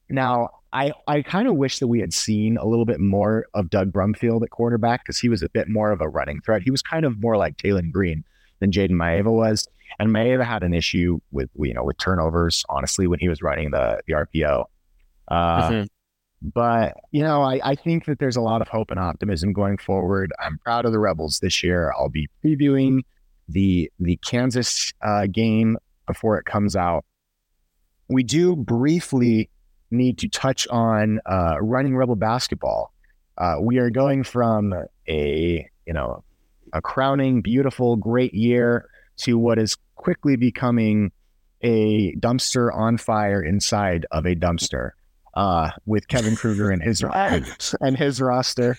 Now, 0.09 0.51
I 0.73 0.93
I 1.07 1.23
kind 1.23 1.49
of 1.49 1.57
wish 1.57 1.79
that 1.79 1.89
we 1.89 2.01
had 2.01 2.13
seen 2.13 2.57
a 2.57 2.67
little 2.67 2.85
bit 2.85 3.01
more 3.01 3.47
of 3.55 3.71
Doug 3.71 3.93
Brumfield 3.93 4.43
at 4.43 4.51
quarterback 4.51 5.05
because 5.05 5.19
he 5.19 5.29
was 5.29 5.43
a 5.43 5.49
bit 5.49 5.69
more 5.69 5.91
of 5.91 6.01
a 6.01 6.09
running 6.09 6.41
threat. 6.41 6.63
He 6.63 6.71
was 6.71 6.83
kind 6.83 7.05
of 7.05 7.21
more 7.21 7.37
like 7.37 7.57
Taylen 7.57 7.91
Green 7.91 8.25
than 8.61 8.71
Jayden 8.71 8.93
Maiava 8.93 9.33
was. 9.33 9.67
And 9.99 10.11
Maiava 10.11 10.45
had 10.45 10.63
an 10.63 10.75
issue 10.75 11.21
with 11.31 11.49
you 11.55 11.75
know 11.75 11.85
with 11.85 11.99
turnovers, 11.99 12.65
honestly, 12.69 13.07
when 13.07 13.19
he 13.19 13.29
was 13.29 13.43
running 13.43 13.71
the 13.71 14.01
the 14.07 14.13
RPO. 14.13 14.65
Uh, 15.29 15.71
mm-hmm. 15.71 15.85
But 16.43 16.97
you 17.11 17.23
know, 17.23 17.43
I, 17.43 17.61
I 17.65 17.75
think 17.75 18.05
that 18.05 18.19
there's 18.19 18.37
a 18.37 18.41
lot 18.41 18.61
of 18.61 18.69
hope 18.69 18.91
and 18.91 19.01
optimism 19.01 19.53
going 19.53 19.79
forward. 19.79 20.33
I'm 20.39 20.59
proud 20.59 20.85
of 20.85 20.93
the 20.93 20.99
Rebels 20.99 21.41
this 21.41 21.63
year. 21.63 21.93
I'll 21.97 22.09
be 22.09 22.29
previewing 22.45 23.01
the 23.49 23.91
the 23.99 24.17
Kansas 24.19 24.93
uh, 25.03 25.27
game 25.27 25.79
before 26.07 26.39
it 26.39 26.45
comes 26.45 26.77
out. 26.77 27.05
We 28.09 28.23
do 28.23 28.55
briefly 28.55 29.51
need 29.91 30.19
to 30.19 30.29
touch 30.29 30.67
on 30.69 31.21
uh, 31.27 31.57
running 31.61 31.97
Rebel 31.97 32.17
basketball. 32.17 32.93
Uh, 33.39 33.57
we 33.61 33.79
are 33.79 33.91
going 33.91 34.25
from 34.25 34.75
a 35.09 35.69
you 35.87 35.93
know 35.93 36.25
a 36.73 36.81
crowning, 36.81 37.43
beautiful, 37.43 37.97
great 37.97 38.35
year 38.35 38.89
to 39.19 39.39
what 39.39 39.59
is 39.59 39.77
quickly 39.95 40.37
becoming 40.37 41.13
a 41.63 42.15
dumpster 42.17 42.75
on 42.75 42.99
fire 42.99 43.43
inside 43.43 44.07
of 44.11 44.27
a 44.27 44.35
dumpster. 44.35 44.91
Uh, 45.35 45.71
with 45.85 46.09
Kevin 46.09 46.35
Kruger 46.35 46.71
and 46.71 46.83
his 46.83 47.05
and 47.81 47.97
his 47.97 48.23
roster, 48.23 48.79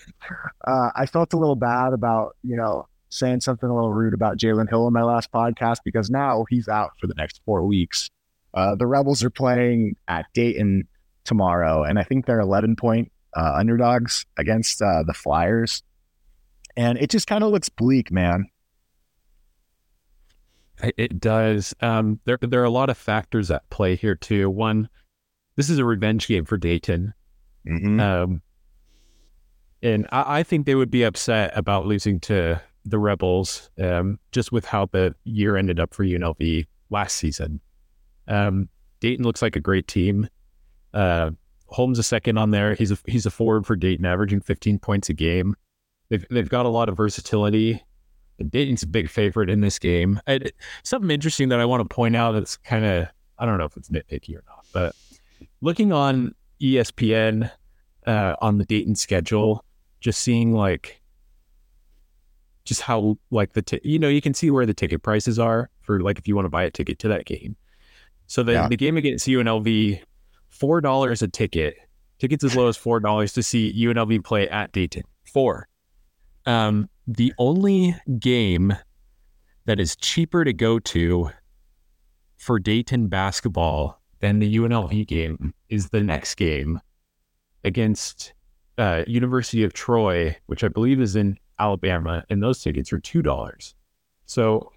uh, 0.66 0.90
I 0.96 1.06
felt 1.06 1.32
a 1.32 1.36
little 1.36 1.54
bad 1.54 1.92
about 1.92 2.36
you 2.42 2.56
know 2.56 2.88
saying 3.10 3.40
something 3.40 3.68
a 3.68 3.74
little 3.74 3.92
rude 3.92 4.12
about 4.12 4.38
Jalen 4.38 4.68
Hill 4.68 4.86
in 4.88 4.92
my 4.92 5.02
last 5.02 5.30
podcast 5.32 5.78
because 5.84 6.10
now 6.10 6.44
he's 6.50 6.68
out 6.68 6.90
for 7.00 7.06
the 7.06 7.14
next 7.16 7.40
four 7.46 7.64
weeks. 7.64 8.10
Uh, 8.54 8.74
the 8.74 8.86
Rebels 8.86 9.22
are 9.22 9.30
playing 9.30 9.94
at 10.08 10.26
Dayton 10.34 10.88
tomorrow, 11.28 11.84
and 11.84 11.98
I 11.98 12.02
think 12.02 12.26
they're 12.26 12.40
11 12.40 12.76
point 12.76 13.12
uh, 13.36 13.52
underdogs 13.54 14.26
against 14.36 14.82
uh, 14.82 15.04
the 15.06 15.14
Flyers 15.14 15.82
and 16.78 16.96
it 16.98 17.10
just 17.10 17.26
kind 17.26 17.42
of 17.42 17.50
looks 17.50 17.68
bleak, 17.68 18.12
man. 18.12 18.48
It 20.96 21.18
does. 21.18 21.74
Um, 21.80 22.20
there, 22.24 22.38
there 22.40 22.60
are 22.60 22.64
a 22.64 22.70
lot 22.70 22.88
of 22.88 22.96
factors 22.96 23.50
at 23.50 23.68
play 23.68 23.96
here 23.96 24.14
too. 24.14 24.48
One, 24.48 24.88
this 25.56 25.70
is 25.70 25.78
a 25.78 25.84
revenge 25.84 26.28
game 26.28 26.44
for 26.44 26.56
Dayton, 26.56 27.14
mm-hmm. 27.68 27.98
um, 27.98 28.42
and 29.82 30.06
I, 30.12 30.38
I, 30.38 30.42
think 30.44 30.66
they 30.66 30.76
would 30.76 30.90
be 30.90 31.02
upset 31.02 31.50
about 31.56 31.86
losing 31.86 32.20
to 32.20 32.62
the 32.84 33.00
Rebels, 33.00 33.70
um, 33.82 34.20
just 34.30 34.52
with 34.52 34.64
how 34.64 34.86
the 34.86 35.16
year 35.24 35.56
ended 35.56 35.80
up 35.80 35.92
for 35.92 36.04
UNLV 36.04 36.64
last 36.90 37.16
season. 37.16 37.60
Um, 38.28 38.68
Dayton 39.00 39.24
looks 39.24 39.42
like 39.42 39.56
a 39.56 39.60
great 39.60 39.88
team. 39.88 40.28
Uh, 40.94 41.30
Holmes 41.66 41.98
a 41.98 42.02
second 42.02 42.38
on 42.38 42.50
there. 42.50 42.74
He's 42.74 42.90
a 42.90 42.98
he's 43.06 43.26
a 43.26 43.30
forward 43.30 43.66
for 43.66 43.76
Dayton, 43.76 44.06
averaging 44.06 44.40
15 44.40 44.78
points 44.78 45.08
a 45.08 45.14
game. 45.14 45.54
They've 46.08 46.24
they've 46.30 46.48
got 46.48 46.66
a 46.66 46.70
lot 46.70 46.88
of 46.88 46.96
versatility. 46.96 47.82
Dayton's 48.50 48.84
a 48.84 48.86
big 48.86 49.10
favorite 49.10 49.50
in 49.50 49.60
this 49.60 49.78
game. 49.78 50.20
And 50.26 50.50
something 50.84 51.10
interesting 51.10 51.48
that 51.48 51.60
I 51.60 51.64
want 51.64 51.88
to 51.88 51.94
point 51.94 52.16
out 52.16 52.32
that's 52.32 52.56
kind 52.56 52.84
of 52.84 53.08
I 53.38 53.46
don't 53.46 53.58
know 53.58 53.64
if 53.64 53.76
it's 53.76 53.90
nitpicky 53.90 54.36
or 54.36 54.44
not, 54.46 54.64
but 54.72 54.96
looking 55.60 55.92
on 55.92 56.34
ESPN 56.60 57.50
uh, 58.06 58.36
on 58.40 58.58
the 58.58 58.64
Dayton 58.64 58.94
schedule, 58.94 59.64
just 60.00 60.20
seeing 60.20 60.52
like 60.52 61.00
just 62.64 62.80
how 62.82 63.16
like 63.30 63.52
the 63.52 63.62
t- 63.62 63.80
you 63.82 63.98
know 63.98 64.08
you 64.08 64.20
can 64.20 64.34
see 64.34 64.50
where 64.50 64.66
the 64.66 64.74
ticket 64.74 65.02
prices 65.02 65.38
are 65.38 65.70
for 65.80 66.00
like 66.00 66.18
if 66.18 66.28
you 66.28 66.34
want 66.34 66.46
to 66.46 66.50
buy 66.50 66.64
a 66.64 66.70
ticket 66.70 66.98
to 67.00 67.08
that 67.08 67.24
game. 67.24 67.56
So 68.26 68.42
the 68.42 68.52
yeah. 68.52 68.68
the 68.68 68.76
game 68.76 68.96
against 68.96 69.26
UNLV, 69.26 70.00
four 70.58 70.80
dollars 70.80 71.22
a 71.22 71.28
ticket. 71.28 71.76
Tickets 72.18 72.42
as 72.42 72.56
low 72.56 72.68
as 72.68 72.76
four 72.76 73.00
dollars 73.00 73.32
to 73.34 73.42
see 73.42 73.72
UNLV 73.72 74.24
play 74.24 74.48
at 74.48 74.72
Dayton. 74.72 75.04
Four 75.32 75.68
Um, 76.46 76.88
the 77.06 77.32
only 77.38 77.94
game 78.18 78.76
that 79.66 79.78
is 79.78 79.96
cheaper 79.96 80.44
to 80.44 80.52
go 80.52 80.78
to 80.78 81.30
for 82.38 82.58
Dayton 82.58 83.08
basketball 83.08 84.00
than 84.20 84.38
the 84.38 84.56
UNLV 84.56 85.06
game 85.06 85.54
is 85.68 85.90
the 85.90 86.02
next 86.02 86.34
game 86.36 86.80
against 87.64 88.32
uh, 88.78 89.04
University 89.06 89.64
of 89.64 89.72
Troy, 89.72 90.36
which 90.46 90.64
I 90.64 90.68
believe 90.68 91.00
is 91.00 91.16
in 91.16 91.38
Alabama, 91.58 92.24
and 92.30 92.42
those 92.42 92.62
tickets 92.62 92.92
are 92.92 93.00
two 93.00 93.22
dollars. 93.22 93.74
So, 94.26 94.72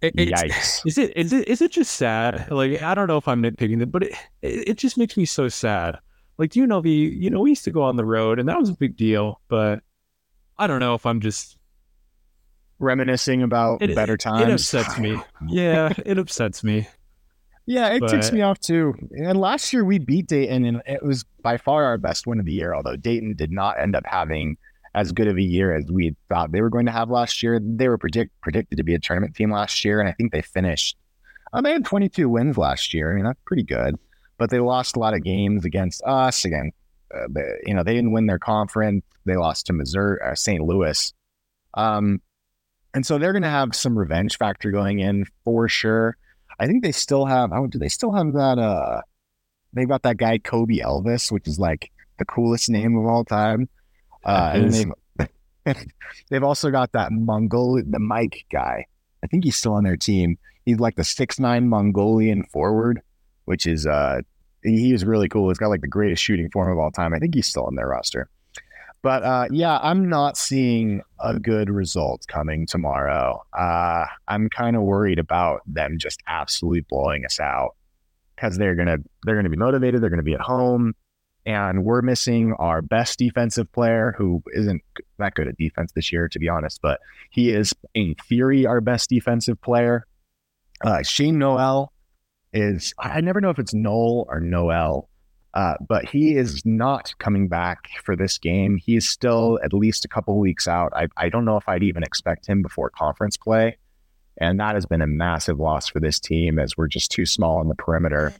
it, 0.00 0.14
Yikes. 0.16 0.86
is 0.86 0.98
it 0.98 1.16
is 1.16 1.32
it 1.32 1.48
is 1.48 1.60
it 1.60 1.72
just 1.72 1.96
sad? 1.96 2.50
Like 2.50 2.82
I 2.82 2.94
don't 2.94 3.08
know 3.08 3.16
if 3.16 3.26
I'm 3.26 3.42
nitpicking 3.42 3.82
it, 3.82 3.90
but 3.90 4.04
it 4.04 4.12
it, 4.42 4.68
it 4.68 4.78
just 4.78 4.96
makes 4.96 5.16
me 5.16 5.24
so 5.24 5.48
sad. 5.48 5.98
Like 6.38 6.52
UNLV, 6.52 6.86
you 6.86 7.30
know, 7.30 7.40
we 7.40 7.50
used 7.50 7.64
to 7.64 7.72
go 7.72 7.82
on 7.82 7.96
the 7.96 8.04
road, 8.04 8.38
and 8.38 8.48
that 8.48 8.58
was 8.58 8.68
a 8.70 8.74
big 8.74 8.96
deal, 8.96 9.40
but 9.48 9.80
I 10.56 10.66
don't 10.68 10.80
know 10.80 10.94
if 10.94 11.04
I'm 11.04 11.20
just 11.20 11.58
reminiscing 12.78 13.42
about 13.42 13.82
it, 13.82 13.94
better 13.94 14.16
times. 14.16 14.42
It 14.42 14.50
upsets 14.50 14.98
me. 14.98 15.20
Yeah, 15.48 15.92
it 16.04 16.18
upsets 16.18 16.62
me. 16.62 16.86
Yeah, 17.66 17.88
it 17.88 18.00
but... 18.00 18.10
ticks 18.10 18.32
me 18.32 18.40
off 18.40 18.60
too. 18.60 18.94
And 19.10 19.38
last 19.38 19.72
year 19.72 19.84
we 19.84 19.98
beat 19.98 20.26
Dayton, 20.26 20.64
and 20.64 20.82
it 20.86 21.02
was 21.02 21.24
by 21.42 21.58
far 21.58 21.84
our 21.84 21.98
best 21.98 22.26
win 22.26 22.38
of 22.38 22.46
the 22.46 22.52
year. 22.52 22.74
Although 22.74 22.96
Dayton 22.96 23.34
did 23.36 23.50
not 23.50 23.78
end 23.80 23.94
up 23.94 24.04
having 24.06 24.56
as 24.94 25.12
good 25.12 25.28
of 25.28 25.36
a 25.36 25.42
year 25.42 25.74
as 25.74 25.84
we 25.90 26.16
thought 26.28 26.52
they 26.52 26.60
were 26.60 26.70
going 26.70 26.86
to 26.86 26.92
have 26.92 27.10
last 27.10 27.42
year. 27.42 27.60
They 27.62 27.88
were 27.88 27.98
predict, 27.98 28.38
predicted 28.40 28.78
to 28.78 28.84
be 28.84 28.94
a 28.94 28.98
tournament 28.98 29.34
team 29.34 29.52
last 29.52 29.84
year, 29.84 30.00
and 30.00 30.08
I 30.08 30.12
think 30.12 30.32
they 30.32 30.42
finished. 30.42 30.96
Uh, 31.52 31.60
they 31.60 31.72
had 31.72 31.84
22 31.84 32.28
wins 32.28 32.58
last 32.58 32.92
year. 32.92 33.12
I 33.12 33.16
mean, 33.16 33.24
that's 33.24 33.40
pretty 33.44 33.62
good. 33.62 33.96
But 34.38 34.50
they 34.50 34.60
lost 34.60 34.96
a 34.96 35.00
lot 35.00 35.14
of 35.14 35.24
games 35.24 35.64
against 35.64 36.02
us. 36.04 36.44
Again, 36.44 36.70
uh, 37.14 37.26
they, 37.30 37.42
you 37.66 37.74
know, 37.74 37.82
they 37.82 37.94
didn't 37.94 38.12
win 38.12 38.26
their 38.26 38.38
conference. 38.38 39.04
They 39.24 39.36
lost 39.36 39.66
to 39.66 39.72
Missouri, 39.72 40.18
uh, 40.24 40.34
St. 40.34 40.62
Louis. 40.62 41.12
Um, 41.74 42.20
and 42.94 43.04
so 43.04 43.18
they're 43.18 43.32
going 43.32 43.42
to 43.42 43.48
have 43.48 43.74
some 43.74 43.98
revenge 43.98 44.38
factor 44.38 44.70
going 44.70 45.00
in 45.00 45.24
for 45.44 45.68
sure. 45.68 46.16
I 46.58 46.66
think 46.66 46.82
they 46.82 46.92
still 46.92 47.26
have. 47.26 47.52
Oh, 47.52 47.66
do 47.66 47.78
they 47.78 47.88
still 47.88 48.12
have 48.12 48.32
that? 48.32 48.58
Uh, 48.58 49.02
they've 49.72 49.88
got 49.88 50.02
that 50.02 50.16
guy 50.16 50.38
Kobe 50.38 50.78
Elvis, 50.78 51.30
which 51.30 51.46
is 51.46 51.58
like 51.58 51.90
the 52.18 52.24
coolest 52.24 52.70
name 52.70 52.96
of 52.96 53.06
all 53.06 53.24
time. 53.24 53.68
Uh, 54.28 54.52
and 54.54 54.72
they've 54.72 55.76
they've 56.30 56.44
also 56.44 56.70
got 56.70 56.92
that 56.92 57.12
Mongol, 57.12 57.82
the 57.84 57.98
Mike 57.98 58.44
guy. 58.52 58.86
I 59.24 59.26
think 59.26 59.44
he's 59.44 59.56
still 59.56 59.74
on 59.74 59.84
their 59.84 59.96
team. 59.96 60.38
He's 60.64 60.78
like 60.78 60.96
the 60.96 61.04
six 61.04 61.40
nine 61.40 61.68
Mongolian 61.68 62.44
forward, 62.44 63.00
which 63.46 63.66
is 63.66 63.86
uh, 63.86 64.20
he 64.62 64.92
is 64.92 65.04
really 65.04 65.28
cool. 65.28 65.48
He's 65.48 65.58
got 65.58 65.68
like 65.68 65.80
the 65.80 65.88
greatest 65.88 66.22
shooting 66.22 66.50
form 66.50 66.70
of 66.70 66.78
all 66.78 66.90
time. 66.90 67.14
I 67.14 67.18
think 67.18 67.34
he's 67.34 67.46
still 67.46 67.64
on 67.64 67.74
their 67.74 67.88
roster. 67.88 68.28
But 69.00 69.22
uh, 69.22 69.46
yeah, 69.50 69.78
I'm 69.80 70.08
not 70.08 70.36
seeing 70.36 71.02
a 71.20 71.38
good 71.38 71.70
result 71.70 72.26
coming 72.26 72.66
tomorrow. 72.66 73.42
Uh, 73.56 74.06
I'm 74.26 74.50
kind 74.50 74.76
of 74.76 74.82
worried 74.82 75.20
about 75.20 75.62
them 75.66 75.98
just 75.98 76.20
absolutely 76.26 76.80
blowing 76.80 77.24
us 77.24 77.38
out 77.38 77.76
because 78.34 78.58
they're 78.58 78.74
gonna 78.74 78.98
they're 79.24 79.36
gonna 79.36 79.48
be 79.48 79.56
motivated. 79.56 80.02
They're 80.02 80.10
gonna 80.10 80.22
be 80.22 80.34
at 80.34 80.40
home, 80.40 80.94
and 81.48 81.84
we're 81.84 82.02
missing 82.02 82.54
our 82.58 82.82
best 82.82 83.18
defensive 83.18 83.72
player 83.72 84.14
who 84.16 84.42
isn't 84.52 84.82
that 85.18 85.34
good 85.34 85.48
at 85.48 85.56
defense 85.56 85.92
this 85.92 86.12
year, 86.12 86.28
to 86.28 86.38
be 86.38 86.48
honest. 86.48 86.80
But 86.82 87.00
he 87.30 87.50
is, 87.50 87.72
in 87.94 88.14
theory, 88.28 88.66
our 88.66 88.80
best 88.80 89.08
defensive 89.08 89.60
player. 89.60 90.04
Uh, 90.84 91.02
Shane 91.02 91.38
Nowell 91.38 91.92
is 92.52 92.94
I 92.98 93.20
never 93.20 93.40
know 93.40 93.50
if 93.50 93.58
it's 93.58 93.74
Noel 93.74 94.26
or 94.28 94.40
Noel 94.40 95.08
uh, 95.54 95.74
but 95.88 96.04
he 96.04 96.36
is 96.36 96.64
not 96.64 97.12
coming 97.18 97.48
back 97.48 97.88
for 98.04 98.14
this 98.14 98.38
game. 98.38 98.76
He's 98.76 99.08
still 99.08 99.58
at 99.64 99.72
least 99.72 100.04
a 100.04 100.08
couple 100.08 100.38
weeks 100.38 100.68
out. 100.68 100.92
I, 100.94 101.08
I 101.16 101.28
don't 101.30 101.44
know 101.44 101.56
if 101.56 101.68
I'd 101.68 101.82
even 101.82 102.02
expect 102.02 102.46
him 102.46 102.62
before 102.62 102.90
conference 102.90 103.36
play. 103.36 103.78
And 104.40 104.60
that 104.60 104.74
has 104.74 104.86
been 104.86 105.02
a 105.02 105.06
massive 105.06 105.58
loss 105.58 105.88
for 105.88 106.00
this 106.00 106.20
team 106.20 106.58
as 106.58 106.76
we're 106.76 106.86
just 106.86 107.10
too 107.10 107.26
small 107.26 107.58
on 107.58 107.68
the 107.68 107.74
perimeter. 107.74 108.32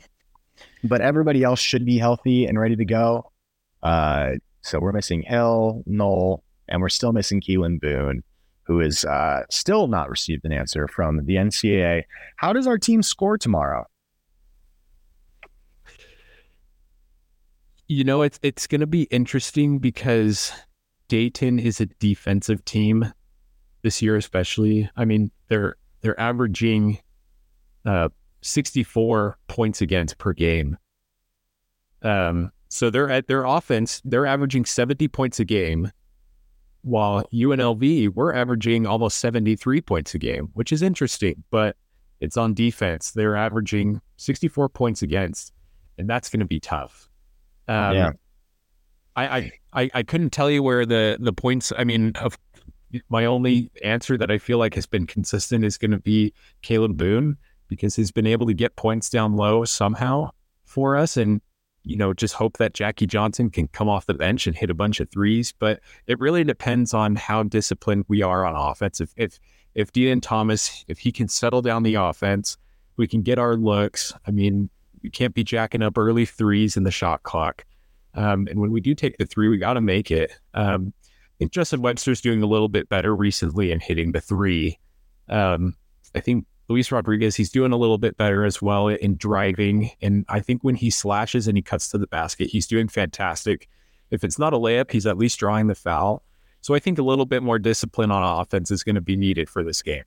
But 0.84 1.00
everybody 1.00 1.42
else 1.42 1.60
should 1.60 1.84
be 1.84 1.98
healthy 1.98 2.46
and 2.46 2.58
ready 2.58 2.76
to 2.76 2.84
go. 2.84 3.32
Uh, 3.82 4.34
so 4.62 4.78
we're 4.78 4.92
missing 4.92 5.22
Hill, 5.22 5.82
Noel, 5.86 6.42
and 6.68 6.80
we're 6.80 6.88
still 6.88 7.12
missing 7.12 7.40
Keylan 7.40 7.80
Boone, 7.80 8.22
who 8.64 8.80
is 8.80 9.04
uh, 9.04 9.42
still 9.50 9.86
not 9.86 10.10
received 10.10 10.44
an 10.44 10.52
answer 10.52 10.86
from 10.88 11.24
the 11.24 11.36
NCAA. 11.36 12.04
How 12.36 12.52
does 12.52 12.66
our 12.66 12.78
team 12.78 13.02
score 13.02 13.38
tomorrow? 13.38 13.86
You 17.86 18.04
know, 18.04 18.20
it's 18.20 18.38
it's 18.42 18.66
going 18.66 18.82
to 18.82 18.86
be 18.86 19.04
interesting 19.04 19.78
because 19.78 20.52
Dayton 21.08 21.58
is 21.58 21.80
a 21.80 21.86
defensive 21.86 22.62
team 22.66 23.12
this 23.82 24.02
year, 24.02 24.16
especially. 24.16 24.90
I 24.94 25.06
mean, 25.06 25.30
they're 25.48 25.76
they're 26.02 26.18
averaging 26.20 26.98
uh, 27.86 28.10
64 28.48 29.38
points 29.48 29.80
against 29.80 30.18
per 30.18 30.32
game. 30.32 30.76
Um, 32.02 32.52
so 32.68 32.90
they're 32.90 33.10
at 33.10 33.26
their 33.26 33.44
offense, 33.44 34.00
they're 34.04 34.26
averaging 34.26 34.64
70 34.64 35.08
points 35.08 35.40
a 35.40 35.44
game, 35.44 35.90
while 36.82 37.24
UNLV 37.32 38.14
we're 38.14 38.32
averaging 38.32 38.86
almost 38.86 39.18
73 39.18 39.80
points 39.80 40.14
a 40.14 40.18
game, 40.18 40.50
which 40.54 40.72
is 40.72 40.82
interesting. 40.82 41.42
But 41.50 41.76
it's 42.20 42.36
on 42.36 42.54
defense; 42.54 43.10
they're 43.12 43.36
averaging 43.36 44.00
64 44.16 44.68
points 44.68 45.02
against, 45.02 45.52
and 45.96 46.08
that's 46.08 46.28
going 46.28 46.40
to 46.40 46.46
be 46.46 46.60
tough. 46.60 47.08
Um, 47.66 47.94
yeah. 47.94 48.12
I, 49.16 49.52
I, 49.72 49.90
I 49.94 50.02
couldn't 50.04 50.30
tell 50.30 50.48
you 50.48 50.62
where 50.62 50.86
the, 50.86 51.16
the 51.18 51.32
points, 51.32 51.72
I 51.76 51.82
mean, 51.82 52.12
of 52.20 52.38
my 53.08 53.24
only 53.24 53.70
answer 53.82 54.16
that 54.16 54.30
I 54.30 54.38
feel 54.38 54.58
like 54.58 54.74
has 54.74 54.86
been 54.86 55.06
consistent 55.06 55.64
is 55.64 55.76
going 55.76 55.90
to 55.90 55.98
be 55.98 56.32
Kalib 56.62 56.96
Boone 56.96 57.36
because 57.68 57.96
he's 57.96 58.10
been 58.10 58.26
able 58.26 58.46
to 58.46 58.54
get 58.54 58.76
points 58.76 59.10
down 59.10 59.36
low 59.36 59.64
somehow 59.64 60.30
for 60.64 60.96
us. 60.96 61.16
And, 61.16 61.40
you 61.84 61.96
know, 61.96 62.12
just 62.12 62.34
hope 62.34 62.58
that 62.58 62.74
Jackie 62.74 63.06
Johnson 63.06 63.50
can 63.50 63.68
come 63.68 63.88
off 63.88 64.06
the 64.06 64.14
bench 64.14 64.46
and 64.46 64.56
hit 64.56 64.70
a 64.70 64.74
bunch 64.74 65.00
of 65.00 65.10
threes. 65.10 65.52
But 65.58 65.80
it 66.06 66.18
really 66.18 66.44
depends 66.44 66.92
on 66.94 67.16
how 67.16 67.42
disciplined 67.44 68.04
we 68.08 68.22
are 68.22 68.44
on 68.44 68.54
offense. 68.56 69.00
If, 69.00 69.12
if, 69.16 69.38
if 69.74 69.92
Dean 69.92 70.20
Thomas, 70.20 70.84
if 70.88 70.98
he 70.98 71.12
can 71.12 71.28
settle 71.28 71.62
down 71.62 71.82
the 71.82 71.94
offense, 71.94 72.56
we 72.96 73.06
can 73.06 73.22
get 73.22 73.38
our 73.38 73.54
looks. 73.54 74.12
I 74.26 74.30
mean, 74.30 74.70
you 75.02 75.10
can't 75.10 75.34
be 75.34 75.44
jacking 75.44 75.82
up 75.82 75.96
early 75.96 76.26
threes 76.26 76.76
in 76.76 76.82
the 76.82 76.90
shot 76.90 77.22
clock. 77.22 77.64
Um, 78.14 78.48
and 78.50 78.58
when 78.60 78.72
we 78.72 78.80
do 78.80 78.94
take 78.94 79.16
the 79.18 79.26
three, 79.26 79.48
we 79.48 79.58
got 79.58 79.74
to 79.74 79.80
make 79.80 80.10
it. 80.10 80.32
Um, 80.54 80.92
I 81.06 81.34
think 81.38 81.52
Justin 81.52 81.82
Webster's 81.82 82.20
doing 82.20 82.42
a 82.42 82.46
little 82.46 82.68
bit 82.68 82.88
better 82.88 83.14
recently 83.14 83.70
in 83.70 83.78
hitting 83.78 84.10
the 84.10 84.20
three. 84.20 84.78
Um, 85.28 85.76
I 86.14 86.20
think 86.20 86.46
Luis 86.68 86.92
Rodriguez, 86.92 87.34
he's 87.34 87.50
doing 87.50 87.72
a 87.72 87.76
little 87.76 87.98
bit 87.98 88.16
better 88.16 88.44
as 88.44 88.60
well 88.60 88.88
in 88.88 89.16
driving. 89.16 89.90
And 90.02 90.24
I 90.28 90.40
think 90.40 90.62
when 90.62 90.74
he 90.74 90.90
slashes 90.90 91.48
and 91.48 91.56
he 91.56 91.62
cuts 91.62 91.88
to 91.90 91.98
the 91.98 92.06
basket, 92.06 92.48
he's 92.48 92.66
doing 92.66 92.88
fantastic. 92.88 93.68
If 94.10 94.22
it's 94.22 94.38
not 94.38 94.52
a 94.52 94.58
layup, 94.58 94.90
he's 94.90 95.06
at 95.06 95.16
least 95.16 95.38
drawing 95.38 95.66
the 95.66 95.74
foul. 95.74 96.22
So 96.60 96.74
I 96.74 96.78
think 96.78 96.98
a 96.98 97.02
little 97.02 97.26
bit 97.26 97.42
more 97.42 97.58
discipline 97.58 98.10
on 98.10 98.40
offense 98.40 98.70
is 98.70 98.82
going 98.82 98.96
to 98.96 99.00
be 99.00 99.16
needed 99.16 99.48
for 99.48 99.64
this 99.64 99.80
game. 99.80 100.04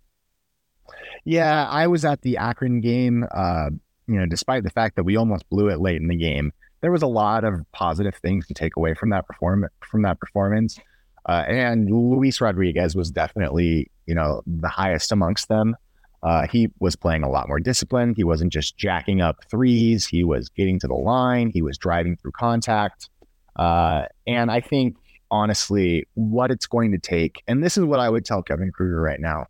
Yeah, 1.24 1.68
I 1.68 1.88
was 1.88 2.06
at 2.06 2.22
the 2.22 2.38
Akron 2.38 2.82
game. 2.82 3.26
Uh, 3.32 3.70
you 4.08 4.20
know, 4.20 4.26
despite 4.26 4.64
the 4.64 4.70
fact 4.70 4.96
that 4.96 5.04
we 5.04 5.16
almost 5.16 5.50
blew 5.50 5.70
it 5.70 5.80
late 5.80 6.02
in 6.02 6.08
the 6.08 6.16
game, 6.16 6.52
there 6.82 6.92
was 6.92 7.02
a 7.02 7.08
lot 7.08 7.44
of 7.44 7.64
positive 7.72 8.16
things 8.16 8.48
to 8.48 8.54
take 8.54 8.76
away 8.76 8.94
from 8.94 9.10
that 9.12 9.28
perform 9.28 9.68
from 9.82 10.02
that 10.02 10.20
performance. 10.20 10.80
Uh, 11.28 11.44
and 11.48 11.90
Luis 11.90 12.42
Rodriguez 12.42 12.96
was 12.96 13.12
definitely, 13.12 13.90
you 14.08 14.16
know, 14.16 14.42
the 14.48 14.68
highest 14.68 15.12
amongst 15.12 15.48
them. 15.48 15.76
Uh, 16.24 16.48
he 16.48 16.68
was 16.80 16.96
playing 16.96 17.24
a 17.24 17.30
lot 17.30 17.48
more 17.48 17.60
disciplined. 17.60 18.16
He 18.16 18.24
wasn't 18.24 18.54
just 18.54 18.78
jacking 18.78 19.22
up 19.22 19.44
threes. 19.50 20.06
He 20.06 20.24
was 20.24 20.50
getting 20.50 20.80
to 20.80 20.88
the 20.88 20.94
line. 20.94 21.50
He 21.50 21.62
was 21.62 21.78
driving 21.78 22.16
through 22.16 22.32
contact. 22.32 23.10
Uh, 23.56 24.04
and 24.28 24.52
I 24.52 24.62
think, 24.62 24.96
honestly, 25.32 26.08
what 26.14 26.52
it's 26.52 26.68
going 26.68 26.92
to 26.92 27.00
take, 27.00 27.42
and 27.48 27.64
this 27.64 27.78
is 27.78 27.86
what 27.86 28.00
I 28.00 28.10
would 28.10 28.24
tell 28.24 28.44
Kevin 28.44 28.72
Kruger 28.72 29.02
right 29.02 29.20
now 29.20 29.48